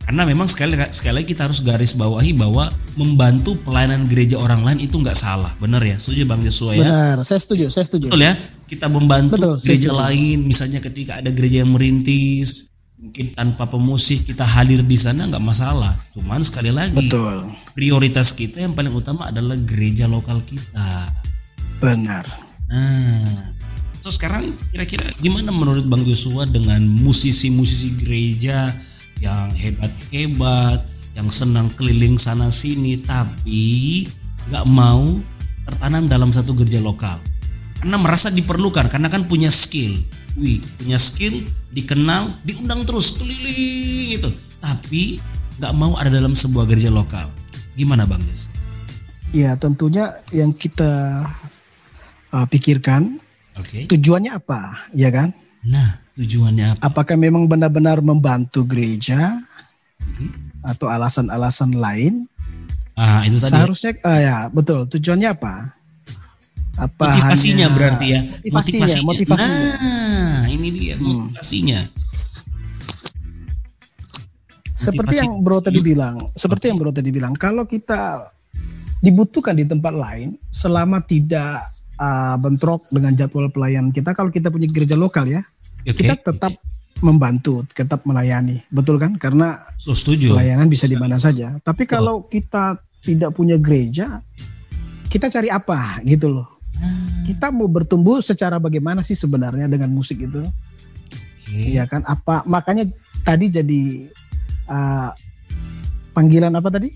Karena 0.00 0.26
memang 0.26 0.48
sekali 0.48 0.74
sekali 0.90 1.22
lagi 1.22 1.28
kita 1.36 1.46
harus 1.46 1.60
garis 1.60 1.92
bawahi 1.94 2.34
bahwa 2.34 2.72
membantu 2.98 3.54
pelayanan 3.62 4.08
gereja 4.08 4.40
orang 4.40 4.64
lain 4.64 4.80
itu 4.82 4.96
nggak 4.96 5.14
salah, 5.14 5.52
benar 5.60 5.84
ya? 5.84 5.94
Setuju 6.00 6.24
Bang 6.26 6.42
Joshua 6.42 6.72
ya? 6.74 6.82
Benar, 6.82 7.16
saya 7.22 7.38
setuju, 7.38 7.70
saya 7.70 7.86
setuju. 7.86 8.10
Betul 8.10 8.26
ya, 8.26 8.34
kita 8.66 8.90
membantu 8.90 9.38
Betul, 9.38 9.54
gereja 9.60 9.92
lain, 9.92 10.48
misalnya 10.48 10.80
ketika 10.82 11.20
ada 11.20 11.30
gereja 11.30 11.62
yang 11.62 11.70
merintis, 11.76 12.69
mungkin 13.00 13.32
tanpa 13.32 13.64
pemusik 13.64 14.28
kita 14.28 14.44
hadir 14.44 14.84
di 14.84 14.98
sana 15.00 15.24
nggak 15.24 15.40
masalah. 15.40 15.96
Cuman 16.12 16.44
sekali 16.44 16.68
lagi, 16.68 17.08
Betul. 17.08 17.48
prioritas 17.72 18.36
kita 18.36 18.60
yang 18.60 18.76
paling 18.76 18.92
utama 18.92 19.32
adalah 19.32 19.56
gereja 19.56 20.04
lokal 20.04 20.44
kita. 20.44 21.08
Benar. 21.80 22.28
Nah, 22.68 23.24
terus 24.04 24.20
sekarang 24.20 24.44
kira-kira 24.68 25.08
gimana 25.24 25.48
menurut 25.48 25.88
Bang 25.88 26.04
Joshua 26.04 26.44
dengan 26.44 26.84
musisi-musisi 26.84 27.96
gereja 28.04 28.68
yang 29.24 29.48
hebat-hebat, 29.56 30.84
yang 31.16 31.32
senang 31.32 31.72
keliling 31.80 32.20
sana 32.20 32.52
sini, 32.52 33.00
tapi 33.00 34.04
nggak 34.52 34.66
mau 34.68 35.16
tertanam 35.64 36.04
dalam 36.04 36.28
satu 36.36 36.52
gereja 36.52 36.84
lokal? 36.84 37.16
Karena 37.80 37.96
merasa 37.96 38.28
diperlukan, 38.28 38.92
karena 38.92 39.08
kan 39.08 39.24
punya 39.24 39.48
skill. 39.48 39.96
Wih, 40.38 40.62
punya 40.78 40.94
skill, 40.94 41.42
dikenal, 41.74 42.30
diundang 42.46 42.86
terus 42.86 43.18
keliling 43.18 44.14
itu. 44.14 44.30
Tapi 44.62 45.18
nggak 45.58 45.74
mau 45.74 45.98
ada 45.98 46.12
dalam 46.12 46.38
sebuah 46.38 46.70
gereja 46.70 46.92
lokal. 46.92 47.26
Gimana 47.74 48.06
Bang 48.06 48.22
Jos? 48.30 48.46
Ya 49.34 49.54
tentunya 49.58 50.10
yang 50.30 50.54
kita 50.54 51.22
uh, 52.34 52.46
pikirkan 52.46 53.18
okay. 53.58 53.86
tujuannya 53.90 54.38
apa, 54.38 54.90
ya 54.94 55.10
kan? 55.10 55.34
Nah, 55.66 55.98
tujuannya 56.14 56.78
apa? 56.78 56.80
Apakah 56.86 57.18
memang 57.18 57.46
benar-benar 57.50 57.98
membantu 58.00 58.62
gereja 58.66 59.38
hmm. 59.98 60.62
atau 60.66 60.86
alasan-alasan 60.90 61.74
lain? 61.74 62.26
Ah, 62.98 63.24
itu 63.24 63.40
tadi. 63.40 63.54
Seharusnya 63.54 63.92
uh, 64.04 64.20
ya, 64.20 64.36
betul. 64.52 64.84
Tujuannya 64.86 65.28
apa? 65.30 65.72
Apa 66.80 67.20
motivasinya 67.20 67.68
hanya, 67.68 67.76
berarti 67.76 68.06
ya? 68.08 68.20
Motivasinya, 68.24 68.86
motivasinya. 69.04 69.04
motivasinya. 69.04 69.68
Nah, 69.76 70.48
ini 70.48 70.68
dia 70.72 70.94
hmm. 70.96 71.04
motivasinya. 71.04 71.80
Hmm. 71.84 72.08
Seperti 74.80 75.14
yang 75.20 75.44
Bro 75.44 75.60
tadi 75.60 75.80
bilang, 75.84 76.16
seperti 76.32 76.72
yang 76.72 76.80
Bro 76.80 76.96
tadi 76.96 77.12
bilang, 77.12 77.36
kalau 77.36 77.68
kita 77.68 78.32
dibutuhkan 79.04 79.52
di 79.52 79.68
tempat 79.68 79.92
lain 79.92 80.40
selama 80.48 81.04
tidak 81.04 81.60
uh, 82.00 82.40
bentrok 82.40 82.88
dengan 82.88 83.12
jadwal 83.12 83.52
pelayanan 83.52 83.92
kita, 83.92 84.16
kalau 84.16 84.32
kita 84.32 84.48
punya 84.48 84.64
gereja 84.72 84.96
lokal 84.96 85.28
ya, 85.28 85.44
okay. 85.84 85.92
kita 86.00 86.16
tetap 86.16 86.56
membantu, 87.04 87.64
tetap 87.76 88.08
melayani, 88.08 88.64
betul 88.72 88.96
kan? 88.96 89.20
Karena 89.20 89.68
setuju. 89.76 90.32
pelayanan 90.36 90.68
bisa 90.68 90.88
di 90.88 90.96
mana 90.96 91.20
saja. 91.20 91.60
Tapi 91.60 91.84
kalau 91.84 92.24
kita 92.28 92.80
tidak 93.04 93.36
punya 93.36 93.56
gereja, 93.60 94.20
kita 95.08 95.32
cari 95.32 95.48
apa 95.52 96.00
gitu 96.08 96.40
loh? 96.40 96.59
Hmm. 96.80 97.28
Kita 97.28 97.52
mau 97.52 97.68
bertumbuh 97.68 98.24
secara 98.24 98.56
bagaimana 98.56 99.04
sih 99.04 99.14
sebenarnya 99.14 99.68
dengan 99.68 99.92
musik 99.92 100.18
itu? 100.24 100.48
Iya 101.52 101.84
okay. 101.84 101.98
kan? 101.98 102.00
Apa 102.08 102.42
makanya 102.48 102.88
tadi 103.22 103.52
jadi 103.52 104.08
uh, 104.70 105.10
panggilan 106.16 106.56
apa 106.56 106.68
tadi? 106.72 106.90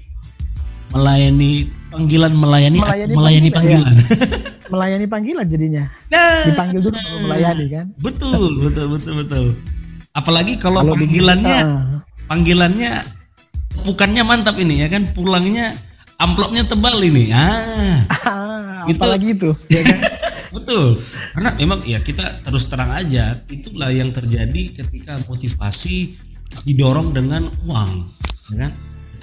Melayani 0.95 1.69
panggilan 1.91 2.33
melayani 2.33 2.79
melayani, 2.79 3.13
melayani 3.15 3.51
panggilan. 3.51 3.95
panggilan. 3.95 3.95
Ya. 4.01 4.45
melayani 4.73 5.07
panggilan 5.07 5.47
jadinya. 5.47 5.85
Nah, 6.11 6.43
Dipanggil 6.49 6.81
dulu 6.81 6.97
baru 6.97 7.19
melayani 7.29 7.67
kan? 7.69 7.87
Betul, 8.01 8.51
betul, 8.63 8.87
betul, 8.91 9.15
betul. 9.21 9.45
Apalagi 10.15 10.55
kalau, 10.57 10.87
kalau 10.87 10.95
panggilannya 10.95 11.59
uh, 11.67 11.99
panggilannya 12.31 12.93
bukannya 13.83 14.23
mantap 14.23 14.55
ini 14.57 14.87
ya 14.87 14.89
kan 14.89 15.03
pulangnya 15.13 15.75
amplopnya 16.23 16.63
tebal 16.65 17.03
ini. 17.03 17.35
Ah. 17.35 18.07
gitu. 18.89 19.01
Apalagi 19.01 19.29
itu, 19.35 19.51
ya 19.75 19.83
kan? 19.85 19.99
Betul. 20.55 20.87
Karena 21.35 21.51
memang 21.59 21.81
ya 21.83 21.99
kita 22.01 22.45
terus 22.47 22.65
terang 22.71 22.95
aja, 22.95 23.39
itulah 23.51 23.91
yang 23.91 24.15
terjadi 24.15 24.71
ketika 24.71 25.19
motivasi 25.27 26.15
didorong 26.63 27.11
dengan 27.11 27.51
uang, 27.67 27.91
ya 28.55 28.57
kan? 28.69 28.73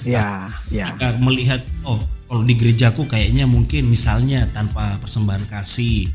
Ya, 0.01 0.27
ya. 0.73 0.97
Kita 0.97 1.21
melihat 1.21 1.61
oh 1.85 2.01
kalau 2.31 2.47
di 2.47 2.55
gerejaku 2.55 3.05
kayaknya 3.05 3.43
mungkin 3.43 3.91
misalnya 3.91 4.47
tanpa 4.55 4.97
persembahan 5.03 5.45
kasih 5.51 6.07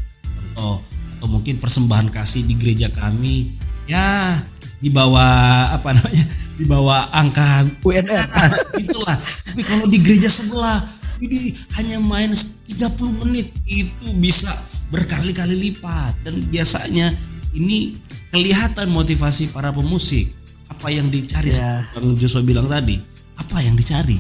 atau 0.56 0.80
atau 1.16 1.28
mungkin 1.28 1.56
persembahan 1.60 2.08
kasih 2.08 2.44
di 2.44 2.56
gereja 2.56 2.92
kami 2.92 3.52
ya 3.88 4.40
di 4.80 4.92
bawah 4.92 5.72
apa 5.72 5.96
namanya 5.96 6.24
di 6.56 6.64
bawah 6.64 7.08
angka 7.12 7.64
UMR 7.84 8.28
itulah 8.84 9.16
tapi 9.44 9.60
kalau 9.64 9.84
di 9.88 9.96
gereja 10.00 10.28
sebelah 10.28 10.84
ini 11.20 11.56
hanya 11.76 11.96
main 12.00 12.32
30 12.66 13.22
menit 13.22 13.54
itu 13.64 14.06
bisa 14.18 14.50
berkali-kali 14.90 15.54
lipat. 15.70 16.26
Dan 16.26 16.42
biasanya 16.50 17.14
ini 17.54 17.94
kelihatan 18.34 18.90
motivasi 18.90 19.54
para 19.54 19.70
pemusik. 19.70 20.34
Apa 20.66 20.90
yang 20.90 21.08
dicari 21.08 21.54
ya. 21.54 21.86
Bang 21.94 22.18
Joshua 22.18 22.42
bilang 22.42 22.66
tadi. 22.66 22.98
Apa 23.38 23.62
yang 23.62 23.78
dicari. 23.78 24.18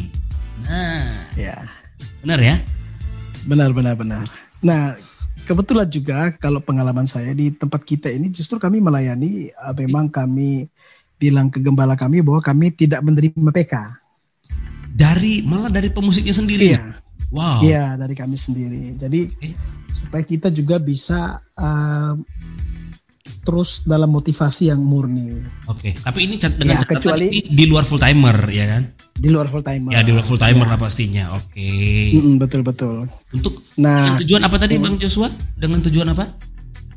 Nah. 0.70 1.26
Ya. 1.34 1.66
Benar 2.22 2.38
ya? 2.38 2.56
Benar 3.50 3.74
benar 3.74 3.94
benar. 3.98 4.26
Nah 4.62 4.94
kebetulan 5.46 5.90
juga 5.90 6.30
kalau 6.38 6.62
pengalaman 6.62 7.06
saya 7.06 7.34
di 7.34 7.50
tempat 7.54 7.82
kita 7.82 8.10
ini 8.10 8.30
justru 8.30 8.58
kami 8.58 8.82
melayani 8.82 9.54
uh, 9.54 9.74
memang 9.74 10.10
kami 10.10 10.66
bilang 11.18 11.50
ke 11.50 11.62
gembala 11.62 11.94
kami 11.94 12.18
bahwa 12.18 12.42
kami 12.42 12.74
tidak 12.74 12.98
menerima 13.00 13.50
PK 13.54 13.74
dari 14.90 15.46
malah 15.46 15.70
dari 15.70 15.88
pemusiknya 15.92 16.34
sendiri. 16.34 16.74
Iya 16.74 17.05
wow 17.34 17.58
iya 17.62 17.94
dari 17.98 18.14
kami 18.14 18.36
sendiri 18.38 18.94
jadi 18.98 19.30
eh. 19.42 19.54
supaya 19.90 20.22
kita 20.22 20.52
juga 20.52 20.76
bisa 20.76 21.40
uh, 21.56 22.14
terus 23.46 23.86
dalam 23.86 24.10
motivasi 24.10 24.74
yang 24.74 24.82
murni. 24.82 25.38
Oke, 25.70 25.90
okay. 25.90 25.92
tapi 25.94 26.26
ini 26.26 26.34
dengan 26.34 26.82
ya, 26.82 26.86
kecuali 26.86 27.30
ini 27.30 27.40
di 27.46 27.64
luar 27.70 27.86
full 27.86 28.02
timer 28.02 28.50
ya 28.50 28.66
kan? 28.66 28.82
Di 29.14 29.28
luar 29.30 29.46
full 29.46 29.62
timer. 29.62 29.94
Ya 29.94 30.02
di 30.02 30.10
luar 30.10 30.26
full 30.26 30.42
timer 30.42 30.66
ya. 30.66 30.70
lah 30.74 30.78
pastinya. 30.82 31.24
Oke. 31.30 31.54
Okay. 31.54 32.18
Mm 32.18 32.22
-mm, 32.26 32.34
betul 32.42 32.66
betul. 32.66 33.06
Untuk 33.30 33.54
nah 33.78 34.18
tujuan 34.18 34.42
apa 34.42 34.58
tadi 34.58 34.82
Bang 34.82 34.98
Joshua? 34.98 35.30
Dengan 35.54 35.78
tujuan 35.86 36.10
apa? 36.10 36.26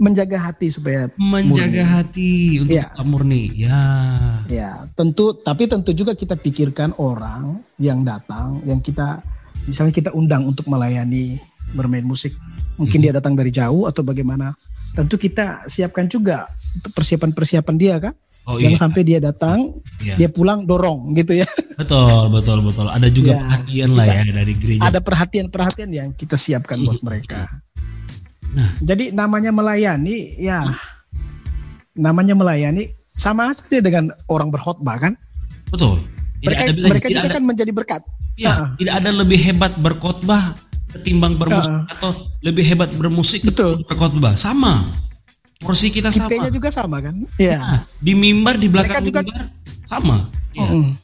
Menjaga 0.02 0.40
hati 0.42 0.74
supaya 0.74 1.12
menjaga 1.22 1.86
murni. 1.86 1.94
hati 1.94 2.32
untuk 2.66 2.82
ya. 2.82 2.86
murni. 3.06 3.44
Ya. 3.54 3.82
Ya, 4.50 4.72
tentu 4.98 5.38
tapi 5.38 5.70
tentu 5.70 5.94
juga 5.94 6.18
kita 6.18 6.34
pikirkan 6.34 6.98
orang 6.98 7.62
yang 7.78 8.02
datang 8.02 8.64
yang 8.66 8.82
kita 8.82 9.22
misalnya 9.70 9.94
kita 9.94 10.10
undang 10.18 10.50
untuk 10.50 10.66
melayani 10.66 11.38
bermain 11.78 12.04
musik. 12.04 12.34
Mungkin 12.80 13.04
dia 13.04 13.12
datang 13.12 13.36
dari 13.36 13.52
jauh 13.54 13.86
atau 13.86 14.02
bagaimana. 14.02 14.56
Tentu 14.96 15.20
kita 15.20 15.68
siapkan 15.70 16.10
juga 16.10 16.50
persiapan-persiapan 16.96 17.76
dia 17.78 17.96
kan. 18.02 18.14
Oh, 18.50 18.58
yang 18.58 18.74
iya. 18.74 18.82
sampai 18.82 19.02
dia 19.06 19.20
datang, 19.22 19.78
iya. 20.02 20.18
dia 20.18 20.30
pulang 20.32 20.66
dorong 20.66 21.14
gitu 21.14 21.38
ya. 21.38 21.48
Betul, 21.78 22.34
betul, 22.34 22.66
betul. 22.66 22.88
Ada 22.90 23.08
juga 23.14 23.38
ya, 23.38 23.40
perhatian 23.46 23.90
lah 23.94 24.06
ya 24.10 24.22
dari 24.26 24.54
gereja. 24.58 24.82
Ada 24.90 25.00
perhatian-perhatian 25.00 25.90
yang 25.94 26.10
kita 26.18 26.36
siapkan 26.36 26.82
buat 26.82 27.04
mereka. 27.06 27.46
Nah, 28.58 28.74
jadi 28.82 29.14
namanya 29.14 29.54
melayani 29.54 30.42
ya 30.42 30.66
namanya 31.94 32.34
melayani 32.34 32.90
sama 33.06 33.54
saja 33.54 33.84
dengan 33.84 34.10
orang 34.32 34.50
berkhotbah 34.50 34.98
kan? 34.98 35.14
Betul. 35.70 36.02
Mereka 36.40 36.62
ada, 36.72 36.80
mereka 36.80 37.08
juga 37.12 37.28
ada, 37.28 37.36
kan 37.36 37.44
menjadi 37.44 37.72
berkat. 37.76 38.02
Ya, 38.40 38.54
uh. 38.56 38.70
tidak 38.80 38.94
ada 39.04 39.10
lebih 39.12 39.40
hebat 39.40 39.74
berkhotbah 39.76 40.56
ketimbang 40.90 41.38
bermusik 41.38 41.70
uh. 41.70 41.94
atau 41.94 42.10
lebih 42.42 42.64
hebat 42.66 42.90
bermusik 42.96 43.42
Betul. 43.44 43.84
berkhotbah. 43.86 44.34
Sama. 44.40 44.88
Porsi 45.60 45.92
kita 45.92 46.08
sama. 46.08 46.32
IP-nya 46.32 46.52
juga 46.56 46.72
sama 46.72 47.04
kan? 47.04 47.20
Ya 47.36 47.60
nah, 47.60 47.82
di 48.00 48.16
mimbar 48.16 48.56
di 48.56 48.72
belakang 48.72 49.04
juga, 49.04 49.20
mimbar 49.20 49.52
sama. 49.84 50.32
Ya. 50.56 50.72
uh, 50.72 50.96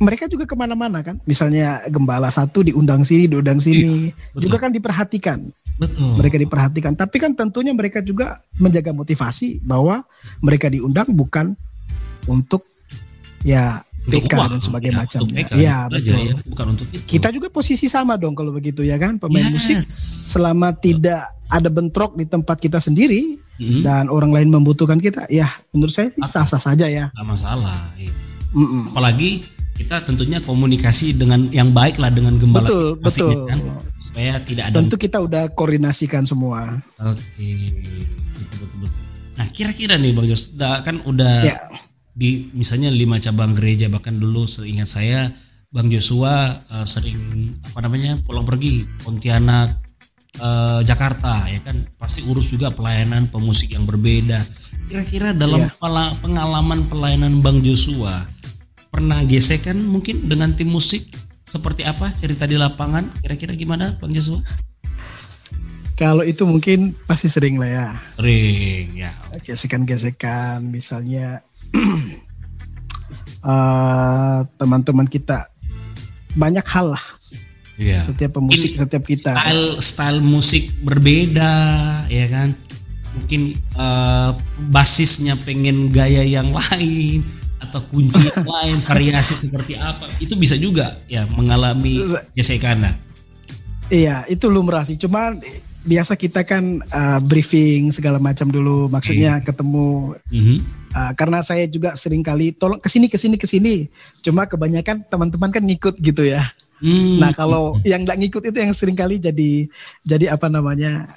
mereka 0.00 0.24
juga 0.32 0.48
ke 0.48 0.56
mana-mana 0.56 1.04
kan? 1.04 1.20
Misalnya 1.28 1.84
gembala 1.92 2.32
satu 2.32 2.64
diundang 2.64 3.04
sini 3.04 3.28
diundang 3.28 3.60
sini. 3.60 4.08
iya, 4.08 4.40
juga 4.40 4.56
kan 4.56 4.72
diperhatikan. 4.72 5.44
Betul. 5.76 6.16
Mereka 6.16 6.40
diperhatikan. 6.40 6.96
Tapi 6.96 7.20
kan 7.20 7.36
tentunya 7.36 7.76
mereka 7.76 8.00
juga 8.00 8.40
menjaga 8.56 8.96
motivasi 8.96 9.60
bahwa 9.60 10.00
mereka 10.40 10.72
diundang 10.72 11.12
bukan 11.12 11.52
untuk 12.24 12.64
ya 13.44 13.84
PK 14.08 14.32
dan 14.32 14.60
sebagainya 14.60 14.96
ya, 14.96 15.00
macam. 15.04 15.20
Iya 15.52 15.76
betul. 15.92 16.16
Ya, 16.16 16.34
bukan 16.48 16.66
untuk 16.72 16.88
itu. 16.88 17.04
Kita 17.04 17.28
juga 17.28 17.52
posisi 17.52 17.84
sama 17.90 18.16
dong 18.16 18.32
kalau 18.32 18.54
begitu 18.54 18.80
ya 18.80 18.96
kan 18.96 19.20
pemain 19.20 19.44
yes. 19.44 19.52
musik 19.52 19.78
selama 20.32 20.72
tidak 20.72 21.28
ada 21.50 21.68
bentrok 21.68 22.16
di 22.16 22.24
tempat 22.24 22.62
kita 22.62 22.80
sendiri 22.80 23.36
mm-hmm. 23.36 23.82
dan 23.84 24.08
orang 24.08 24.30
lain 24.32 24.48
membutuhkan 24.48 25.02
kita, 25.02 25.26
ya 25.28 25.50
menurut 25.74 25.92
saya 25.92 26.08
sih 26.08 26.22
sah-sah 26.24 26.62
saja 26.62 26.86
ya. 26.86 27.12
Tidak 27.12 27.26
masalah. 27.26 27.76
Ya. 27.98 28.08
Apalagi 28.94 29.44
kita 29.76 30.00
tentunya 30.06 30.38
komunikasi 30.40 31.16
dengan 31.16 31.44
yang 31.52 31.74
baik 31.74 31.98
lah 31.98 32.08
dengan 32.08 32.38
gembala. 32.38 32.64
Betul 32.68 32.86
betul. 33.02 33.48
Kan, 33.50 33.60
supaya 34.00 34.38
tidak 34.42 34.64
ada. 34.70 34.74
Tentu 34.80 34.94
kita 34.96 35.18
udah 35.20 35.50
koordinasikan 35.52 36.24
semua. 36.24 36.78
Oke. 37.02 37.20
Betul, 37.36 38.56
betul, 38.64 38.78
betul. 38.86 39.02
Nah 39.40 39.46
kira-kira 39.56 39.94
nih 39.96 40.12
Bang 40.12 40.28
Jos, 40.28 40.56
kan 40.58 41.00
udah 41.02 41.44
ya 41.44 41.58
di 42.20 42.52
misalnya 42.52 42.92
lima 42.92 43.16
cabang 43.16 43.56
gereja 43.56 43.88
bahkan 43.88 44.20
dulu 44.20 44.44
seingat 44.44 44.92
saya 44.92 45.32
Bang 45.72 45.88
Joshua 45.88 46.60
uh, 46.60 46.84
sering 46.84 47.16
apa 47.64 47.80
namanya 47.80 48.20
pulang 48.20 48.44
pergi 48.44 48.84
Pontianak 49.00 49.72
uh, 50.44 50.84
Jakarta 50.84 51.48
ya 51.48 51.64
kan? 51.64 51.88
Pasti 51.96 52.20
urus 52.28 52.52
juga 52.52 52.68
pelayanan 52.68 53.32
pemusik 53.32 53.72
yang 53.72 53.88
berbeda. 53.88 54.36
Kira-kira 54.92 55.32
dalam 55.32 55.64
yeah. 55.64 56.12
pengalaman 56.20 56.84
pelayanan 56.92 57.40
Bang 57.40 57.64
Joshua 57.64 58.28
pernah 58.92 59.24
gesekan 59.24 59.80
mungkin 59.80 60.28
dengan 60.28 60.52
tim 60.52 60.68
musik 60.68 61.06
seperti 61.48 61.88
apa 61.88 62.12
cerita 62.12 62.44
di 62.44 62.60
lapangan? 62.60 63.16
Kira-kira 63.24 63.56
gimana 63.56 63.96
Bang 63.96 64.12
Joshua 64.12 64.44
Kalau 66.00 66.24
itu 66.24 66.48
mungkin 66.48 66.96
pasti 67.04 67.28
sering 67.28 67.60
lah 67.60 67.68
ya. 67.68 67.86
Sering 68.16 68.88
ya. 68.96 69.12
Gesekan-gesekan 69.44 70.64
misalnya 70.64 71.44
uh, 73.44 74.40
teman-teman 74.60 75.04
kita 75.04 75.44
banyak 76.40 76.64
hal 76.64 76.96
lah. 76.96 77.04
Iya. 77.76 77.92
Setiap 77.92 78.40
pemusik, 78.40 78.72
Ini 78.72 78.80
setiap 78.80 79.04
kita. 79.04 79.36
Style 79.36 79.68
style 79.84 80.20
musik 80.24 80.72
berbeda, 80.80 81.52
ya 82.08 82.26
kan? 82.32 82.56
Mungkin 83.20 83.60
uh, 83.76 84.32
basisnya 84.72 85.36
pengen 85.36 85.92
gaya 85.92 86.24
yang 86.24 86.48
lain 86.48 87.20
atau 87.60 87.80
kunci 87.92 88.24
yang 88.24 88.48
lain, 88.56 88.76
variasi 88.80 89.36
seperti 89.36 89.76
apa? 89.76 90.08
Itu 90.16 90.40
bisa 90.40 90.56
juga 90.56 90.96
ya 91.12 91.28
mengalami 91.28 92.00
gesekan. 92.32 92.88
Iya, 93.92 94.24
itu 94.32 94.48
lumrah 94.48 94.84
sih. 94.88 94.96
Cuman 94.96 95.36
biasa 95.80 96.12
kita 96.12 96.44
kan 96.44 96.84
uh, 96.92 97.18
briefing 97.24 97.88
segala 97.88 98.20
macam 98.20 98.52
dulu 98.52 98.92
maksudnya 98.92 99.40
okay. 99.40 99.48
ketemu 99.48 100.12
mm-hmm. 100.28 100.58
uh, 100.92 101.12
karena 101.16 101.40
saya 101.40 101.64
juga 101.64 101.96
sering 101.96 102.20
kali 102.20 102.52
tolong 102.52 102.76
ke 102.76 102.88
sini 102.92 103.08
ke 103.08 103.16
sini 103.16 103.36
ke 103.40 103.48
sini 103.48 103.88
cuma 104.20 104.44
kebanyakan 104.44 105.00
teman-teman 105.08 105.48
kan 105.48 105.64
ngikut 105.64 105.96
gitu 106.04 106.28
ya 106.28 106.44
mm-hmm. 106.84 107.16
nah 107.24 107.32
kalau 107.32 107.80
yang 107.88 108.04
nggak 108.04 108.20
ngikut 108.20 108.42
itu 108.44 108.58
yang 108.60 108.76
sering 108.76 108.96
kali 108.96 109.16
jadi 109.16 109.64
jadi 110.04 110.36
apa 110.36 110.52
namanya 110.52 111.08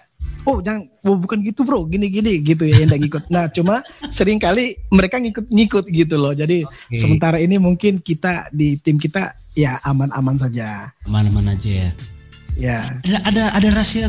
oh 0.47 0.63
jangan 0.63 0.87
oh, 1.07 1.19
bukan 1.19 1.43
gitu 1.43 1.67
bro 1.67 1.83
gini 1.87 2.07
gini 2.07 2.39
gitu 2.39 2.63
ya 2.63 2.83
yang 2.83 2.87
nggak 2.87 3.01
ngikut 3.03 3.23
nah 3.27 3.51
cuma 3.51 3.83
sering 4.07 4.39
kali 4.39 4.79
mereka 4.95 5.19
ngikut 5.19 5.47
ngikut 5.51 5.85
gitu 5.91 6.15
loh 6.15 6.31
jadi 6.31 6.63
okay. 6.63 6.99
sementara 6.99 7.35
ini 7.39 7.59
mungkin 7.59 7.99
kita 7.99 8.47
di 8.55 8.79
tim 8.79 8.95
kita 8.95 9.35
ya 9.59 9.75
aman-aman 9.83 10.39
saja 10.39 10.91
aman-aman 11.03 11.55
aja 11.55 11.71
ya 11.71 11.89
ya 12.55 12.77
ada 13.03 13.19
ada, 13.27 13.43
ada 13.59 13.67
rahasia 13.75 14.07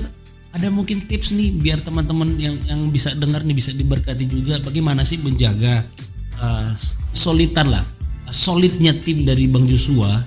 ada 0.55 0.71
mungkin 0.71 1.03
tips 1.03 1.35
nih 1.35 1.51
biar 1.59 1.83
teman-teman 1.83 2.31
yang 2.39 2.55
yang 2.71 2.87
bisa 2.95 3.11
dengar 3.19 3.43
nih 3.43 3.59
bisa 3.59 3.75
diberkati 3.75 4.25
juga 4.31 4.63
bagaimana 4.63 5.03
sih 5.03 5.19
menjaga 5.19 5.83
uh, 6.39 6.71
solitan 7.11 7.75
lah 7.75 7.83
solidnya 8.31 8.95
tim 8.97 9.23
dari 9.23 9.47
Bang 9.51 9.69
Joshua. 9.69 10.25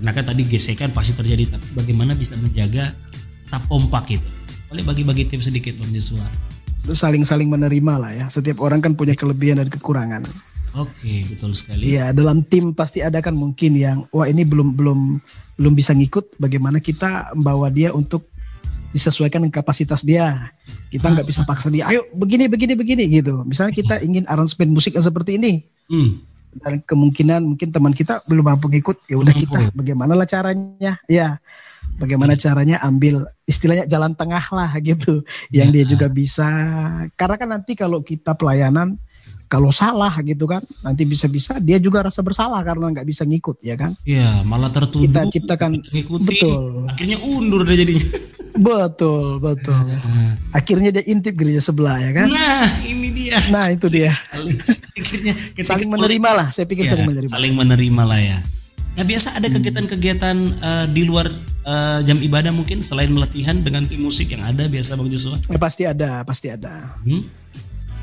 Karena 0.00 0.16
kan 0.16 0.24
tadi 0.32 0.48
gesekan 0.48 0.92
pasti 0.96 1.12
terjadi 1.12 1.56
tapi 1.56 1.76
bagaimana 1.76 2.16
bisa 2.16 2.32
menjaga 2.40 2.96
tetap 3.44 3.62
kompak 3.68 4.16
itu? 4.16 4.28
Boleh 4.72 4.84
bagi-bagi 4.86 5.28
tips 5.28 5.52
sedikit 5.52 5.76
Bang 5.76 5.92
Joshua. 5.92 6.24
Saling-saling 6.80 7.52
menerima 7.52 7.94
lah 8.00 8.12
ya. 8.16 8.24
Setiap 8.32 8.64
orang 8.64 8.80
kan 8.80 8.96
punya 8.96 9.12
kelebihan 9.12 9.60
dan 9.60 9.68
kekurangan. 9.68 10.24
Oke, 10.78 11.26
betul 11.26 11.52
sekali. 11.52 11.92
Iya, 11.92 12.14
dalam 12.14 12.46
tim 12.46 12.70
pasti 12.72 13.02
ada 13.02 13.18
kan 13.18 13.34
mungkin 13.34 13.74
yang 13.74 14.06
wah 14.14 14.24
ini 14.24 14.46
belum 14.46 14.78
belum 14.78 15.18
belum 15.60 15.72
bisa 15.76 15.92
ngikut. 15.92 16.40
Bagaimana 16.40 16.78
kita 16.80 17.34
membawa 17.36 17.68
dia 17.68 17.90
untuk 17.92 18.29
disesuaikan 18.90 19.42
dengan 19.42 19.62
kapasitas 19.62 20.02
dia. 20.02 20.50
Kita 20.90 21.10
nggak 21.10 21.26
bisa 21.26 21.46
paksa 21.46 21.70
dia, 21.70 21.86
ayo 21.86 22.02
begini 22.18 22.50
begini 22.50 22.74
begini 22.74 23.06
gitu. 23.06 23.46
Misalnya 23.46 23.74
kita 23.74 23.94
ingin 24.02 24.26
aransemen 24.26 24.74
musik 24.74 24.98
seperti 24.98 25.38
ini, 25.38 25.62
hmm. 25.86 26.10
dan 26.62 26.82
kemungkinan 26.82 27.46
mungkin 27.46 27.70
teman 27.70 27.94
kita 27.94 28.18
belum 28.26 28.50
mampu 28.50 28.66
ikut, 28.74 28.98
ya 29.06 29.16
udah 29.22 29.34
kita 29.34 29.58
bagaimana 29.70 30.18
lah 30.18 30.26
caranya, 30.26 30.98
ya 31.06 31.38
bagaimana 32.02 32.34
caranya 32.34 32.82
ambil 32.82 33.30
istilahnya 33.46 33.86
jalan 33.86 34.18
tengah 34.18 34.42
lah 34.50 34.74
gitu, 34.82 35.22
yang 35.54 35.70
ya. 35.70 35.82
dia 35.82 35.84
juga 35.86 36.10
bisa. 36.10 36.50
Karena 37.14 37.36
kan 37.38 37.48
nanti 37.54 37.78
kalau 37.78 38.02
kita 38.02 38.34
pelayanan 38.34 38.98
kalau 39.50 39.74
salah 39.74 40.14
gitu 40.22 40.46
kan 40.46 40.62
nanti 40.86 41.02
bisa-bisa 41.02 41.58
dia 41.58 41.82
juga 41.82 42.06
rasa 42.06 42.22
bersalah 42.22 42.62
karena 42.62 42.86
nggak 42.94 43.02
bisa 43.02 43.26
ngikut 43.26 43.58
ya 43.66 43.74
kan? 43.74 43.90
Iya 44.06 44.46
malah 44.46 44.70
tertuduh. 44.70 45.02
Kita 45.02 45.26
ciptakan 45.26 45.82
ngikuti, 45.82 46.38
betul. 46.38 46.86
Akhirnya 46.86 47.18
undur 47.18 47.66
deh 47.66 47.74
jadinya. 47.74 48.06
Betul 48.50 49.38
betul. 49.38 49.72
Nah. 49.72 50.34
akhirnya 50.52 50.90
dia 50.90 51.06
intip 51.06 51.38
gereja 51.38 51.62
sebelah 51.62 51.96
ya 52.02 52.10
kan? 52.12 52.28
Nah 52.28 52.66
ini 52.82 53.08
dia. 53.14 53.38
Nah 53.48 53.70
itu 53.70 53.86
dia. 53.86 54.10
Akhirnya 54.98 55.38
saling 55.62 55.86
menerima 55.86 56.30
lah 56.34 56.46
saya 56.50 56.66
pikir 56.66 56.84
ya, 56.84 56.98
saling 56.98 57.08
menerima. 57.08 57.30
saling 57.30 57.54
menerima 57.56 58.02
lah 58.04 58.20
ya. 58.20 58.38
Nah 58.98 59.04
biasa 59.06 59.38
ada 59.38 59.48
kegiatan-kegiatan 59.48 60.36
uh, 60.60 60.86
di 60.90 61.02
luar 61.06 61.30
uh, 61.62 62.02
jam 62.02 62.18
ibadah 62.18 62.50
mungkin 62.50 62.82
selain 62.82 63.14
melatihan 63.14 63.54
dengan 63.62 63.86
tim 63.86 64.02
musik 64.02 64.28
yang 64.34 64.42
ada 64.42 64.66
biasa 64.66 64.98
bang 64.98 65.08
Joshua? 65.08 65.38
Ya, 65.46 65.56
pasti 65.56 65.82
ada 65.86 66.10
pasti 66.26 66.50
ada. 66.50 66.98
Hmm? 67.06 67.22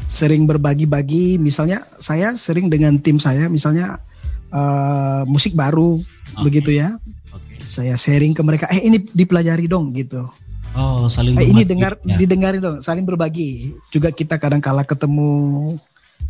Sering 0.08 0.48
berbagi-bagi 0.48 1.36
misalnya 1.38 1.84
saya 2.00 2.32
sering 2.40 2.72
dengan 2.72 2.96
tim 3.04 3.20
saya 3.20 3.52
misalnya 3.52 4.00
uh, 4.56 5.28
musik 5.28 5.54
baru 5.54 6.00
okay. 6.00 6.44
begitu 6.48 6.80
ya 6.80 6.96
okay. 7.28 7.60
saya 7.60 7.94
sharing 8.00 8.32
ke 8.32 8.42
mereka 8.42 8.66
eh 8.72 8.80
ini 8.80 9.04
dipelajari 9.04 9.68
dong 9.68 9.92
gitu 9.92 10.24
oh 10.80 11.12
saling 11.12 11.36
eh, 11.36 11.52
ini 11.52 11.68
dengar 11.68 12.00
ya. 12.08 12.16
didengarin 12.16 12.64
dong 12.64 12.78
saling 12.80 13.04
berbagi 13.04 13.76
juga 13.92 14.16
kita 14.16 14.40
kadang 14.40 14.64
kala 14.64 14.88
ketemu 14.88 15.76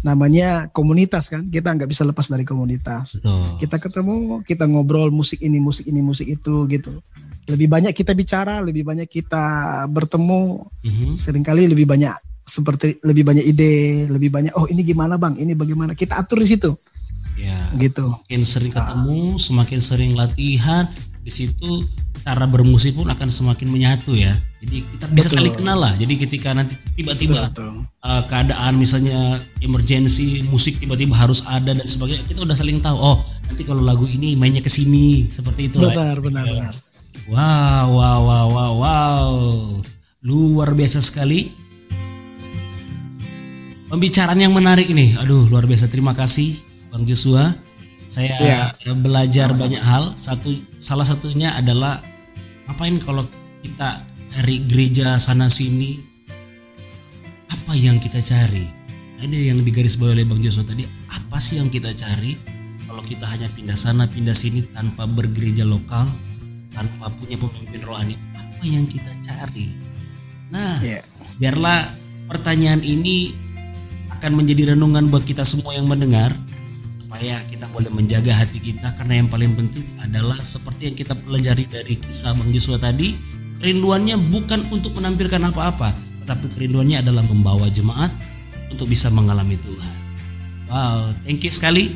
namanya 0.04 0.68
komunitas 0.76 1.32
kan 1.32 1.48
kita 1.48 1.72
nggak 1.72 1.88
bisa 1.88 2.04
lepas 2.04 2.28
dari 2.28 2.44
komunitas 2.44 3.24
oh. 3.24 3.46
kita 3.62 3.80
ketemu 3.80 4.44
kita 4.44 4.68
ngobrol 4.68 5.14
musik 5.14 5.40
ini 5.40 5.64
musik 5.64 5.88
ini 5.88 6.04
musik 6.04 6.28
itu 6.28 6.68
gitu 6.68 7.00
lebih 7.48 7.72
banyak 7.72 7.96
kita 7.96 8.12
bicara 8.12 8.60
lebih 8.60 8.84
banyak 8.84 9.08
kita 9.08 9.86
bertemu 9.88 10.68
mm 10.68 10.92
-hmm. 10.92 11.12
sering 11.16 11.46
kali 11.46 11.72
lebih 11.72 11.88
banyak 11.88 12.14
seperti 12.48 13.04
lebih 13.04 13.28
banyak 13.28 13.44
ide, 13.44 14.08
lebih 14.08 14.32
banyak 14.32 14.56
oh 14.56 14.64
ini 14.72 14.88
gimana 14.88 15.20
bang, 15.20 15.36
ini 15.36 15.52
bagaimana 15.52 15.92
kita 15.92 16.16
atur 16.16 16.40
di 16.40 16.48
situ. 16.48 16.72
Ya. 17.36 17.60
Gitu. 17.78 18.08
Semakin 18.08 18.44
sering 18.48 18.72
ketemu, 18.74 19.20
ah. 19.22 19.32
semakin 19.38 19.80
sering 19.84 20.12
latihan, 20.16 20.84
di 21.28 21.32
situ 21.36 21.84
cara 22.24 22.48
bermusik 22.48 22.96
pun 22.96 23.12
akan 23.12 23.28
semakin 23.28 23.68
menyatu 23.68 24.16
ya. 24.16 24.32
Jadi 24.64 24.80
kita 24.80 25.06
bisa 25.12 25.28
saling 25.28 25.54
kenal 25.60 25.76
lah. 25.76 25.92
Jadi 26.00 26.24
ketika 26.24 26.56
nanti 26.56 26.80
tiba-tiba 26.96 27.52
uh, 27.52 28.24
keadaan 28.32 28.80
misalnya 28.80 29.36
emergency 29.60 30.48
musik 30.48 30.80
tiba-tiba 30.80 31.20
harus 31.20 31.44
ada 31.52 31.76
dan 31.76 31.84
sebagainya, 31.84 32.24
kita 32.32 32.48
udah 32.48 32.56
saling 32.56 32.80
tahu. 32.80 32.96
Oh 32.96 33.20
nanti 33.52 33.68
kalau 33.68 33.84
lagu 33.84 34.08
ini 34.08 34.40
mainnya 34.40 34.64
ke 34.64 34.72
sini 34.72 35.28
seperti 35.28 35.68
itu. 35.68 35.84
Benar, 35.84 36.16
lah. 36.16 36.24
benar, 36.24 36.46
ya. 36.48 36.52
benar. 36.56 36.74
Wow, 37.28 37.88
wow, 37.92 38.20
wow, 38.24 38.48
wow, 38.48 38.74
wow. 38.80 39.32
Luar 40.24 40.72
biasa 40.72 41.04
sekali 41.04 41.67
pembicaraan 43.88 44.40
yang 44.40 44.54
menarik 44.54 44.92
ini. 44.92 45.16
Aduh, 45.20 45.48
luar 45.48 45.66
biasa. 45.66 45.88
Terima 45.88 46.12
kasih 46.12 46.56
Bang 46.92 47.08
Joshua. 47.08 47.56
Saya 48.08 48.36
ya. 48.40 48.94
belajar 48.96 49.52
banyak 49.52 49.84
hal. 49.84 50.16
Satu 50.16 50.52
salah 50.80 51.04
satunya 51.04 51.56
adalah 51.56 52.00
ngapain 52.68 53.00
kalau 53.04 53.24
kita 53.64 54.04
dari 54.38 54.64
gereja 54.68 55.20
sana 55.20 55.52
sini 55.52 56.00
apa 57.52 57.76
yang 57.76 58.00
kita 58.00 58.20
cari? 58.24 58.64
Nah, 59.18 59.24
ini 59.26 59.50
yang 59.50 59.60
lebih 59.60 59.82
garis 59.82 59.98
bawah 59.98 60.14
oleh 60.14 60.28
Bang 60.28 60.40
Joshua 60.40 60.64
tadi. 60.68 60.88
Apa 61.12 61.40
sih 61.40 61.60
yang 61.60 61.68
kita 61.68 61.92
cari 61.96 62.38
kalau 62.88 63.04
kita 63.04 63.28
hanya 63.28 63.52
pindah 63.52 63.76
sana 63.76 64.08
pindah 64.08 64.36
sini 64.36 64.64
tanpa 64.72 65.04
bergereja 65.04 65.68
lokal, 65.68 66.08
tanpa 66.72 67.12
punya 67.20 67.36
pemimpin 67.36 67.82
rohani? 67.84 68.16
Apa 68.36 68.64
yang 68.64 68.88
kita 68.88 69.12
cari? 69.26 69.74
Nah, 70.48 70.80
yeah. 70.80 71.04
biarlah 71.36 71.84
pertanyaan 72.32 72.80
ini 72.80 73.47
akan 74.18 74.32
menjadi 74.34 74.74
renungan 74.74 75.14
buat 75.14 75.22
kita 75.24 75.46
semua 75.46 75.78
yang 75.78 75.86
mendengar 75.86 76.34
supaya 77.08 77.40
kita 77.48 77.70
boleh 77.72 77.88
menjaga 77.88 78.36
hati 78.36 78.60
kita 78.60 78.92
karena 79.00 79.24
yang 79.24 79.32
paling 79.32 79.56
penting 79.56 79.86
adalah 80.04 80.42
seperti 80.44 80.92
yang 80.92 80.96
kita 80.98 81.16
pelajari 81.16 81.64
dari 81.70 81.96
kisah 81.96 82.36
Bang 82.36 82.52
Joshua 82.52 82.76
tadi 82.76 83.16
kerinduannya 83.64 84.20
bukan 84.28 84.68
untuk 84.76 84.98
menampilkan 85.00 85.40
apa-apa 85.48 85.96
tetapi 86.26 86.52
kerinduannya 86.52 87.00
adalah 87.00 87.24
membawa 87.24 87.72
jemaat 87.72 88.12
untuk 88.68 88.92
bisa 88.92 89.08
mengalami 89.08 89.56
Tuhan 89.56 89.94
wow 90.68 91.16
thank 91.24 91.46
you 91.46 91.54
sekali 91.54 91.96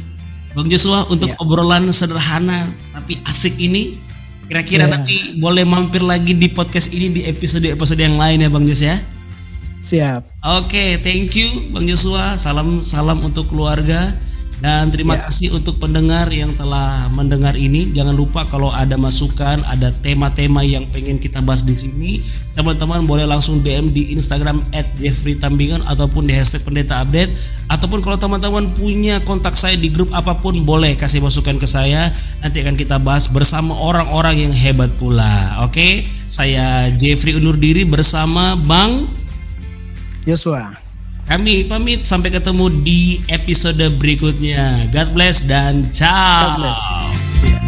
Bang 0.55 0.71
Joshua 0.71 1.03
untuk 1.11 1.27
yeah. 1.27 1.43
obrolan 1.43 1.91
sederhana 1.91 2.71
tapi 2.95 3.19
asik 3.27 3.59
ini 3.59 3.99
kira-kira 4.47 4.87
yeah. 4.87 4.93
nanti 4.95 5.15
boleh 5.43 5.67
mampir 5.67 5.99
lagi 5.99 6.31
di 6.39 6.47
podcast 6.47 6.87
ini 6.95 7.11
di 7.11 7.21
episode-episode 7.27 7.99
yang 7.99 8.15
lain 8.15 8.47
ya 8.47 8.49
Bang 8.49 8.63
Joshua 8.63 8.95
ya 8.95 9.20
Siap. 9.81 10.21
Oke, 10.61 10.77
okay, 10.77 10.89
thank 11.01 11.33
you 11.33 11.49
Bang 11.73 11.89
Joshua. 11.89 12.37
Salam 12.37 12.85
salam 12.85 13.17
untuk 13.25 13.49
keluarga 13.49 14.13
dan 14.61 14.93
terima 14.93 15.17
yeah. 15.17 15.25
kasih 15.25 15.57
untuk 15.57 15.81
pendengar 15.81 16.29
yang 16.29 16.53
telah 16.53 17.09
mendengar 17.09 17.57
ini. 17.57 17.89
Jangan 17.89 18.13
lupa 18.13 18.45
kalau 18.45 18.69
ada 18.69 18.93
masukan, 18.93 19.65
ada 19.65 19.89
tema-tema 19.89 20.61
yang 20.61 20.85
pengen 20.85 21.17
kita 21.17 21.41
bahas 21.41 21.65
di 21.65 21.73
sini, 21.73 22.21
teman-teman 22.53 23.09
boleh 23.09 23.25
langsung 23.25 23.65
DM 23.65 23.89
di 23.89 24.13
Instagram 24.13 24.61
@jeffreytambingan 25.01 25.81
ataupun 25.89 26.29
di 26.29 26.37
hashtag 26.37 26.61
pendeta 26.61 27.01
update 27.01 27.33
ataupun 27.73 28.05
kalau 28.05 28.21
teman-teman 28.21 28.69
punya 28.77 29.17
kontak 29.25 29.57
saya 29.57 29.73
di 29.73 29.89
grup 29.89 30.13
apa 30.13 30.37
pun 30.37 30.61
boleh 30.61 30.93
kasih 30.93 31.25
masukan 31.25 31.57
ke 31.57 31.65
saya. 31.65 32.13
Nanti 32.45 32.61
akan 32.61 32.77
kita 32.77 33.01
bahas 33.01 33.33
bersama 33.33 33.73
orang-orang 33.73 34.45
yang 34.45 34.53
hebat 34.53 34.93
pula. 35.01 35.65
Oke, 35.65 35.73
okay? 35.73 35.93
saya 36.29 36.93
Jeffrey 36.93 37.33
undur 37.33 37.57
diri 37.57 37.81
bersama 37.81 38.53
Bang 38.53 39.20
Yosua. 40.25 40.77
Kami 41.29 41.63
pamit 41.69 42.03
sampai 42.03 42.33
ketemu 42.33 42.67
di 42.83 43.23
episode 43.31 43.87
berikutnya. 44.01 44.91
God 44.91 45.15
bless 45.15 45.47
dan 45.47 45.87
ciao. 45.95 46.59
God 46.59 46.67
bless. 46.67 47.60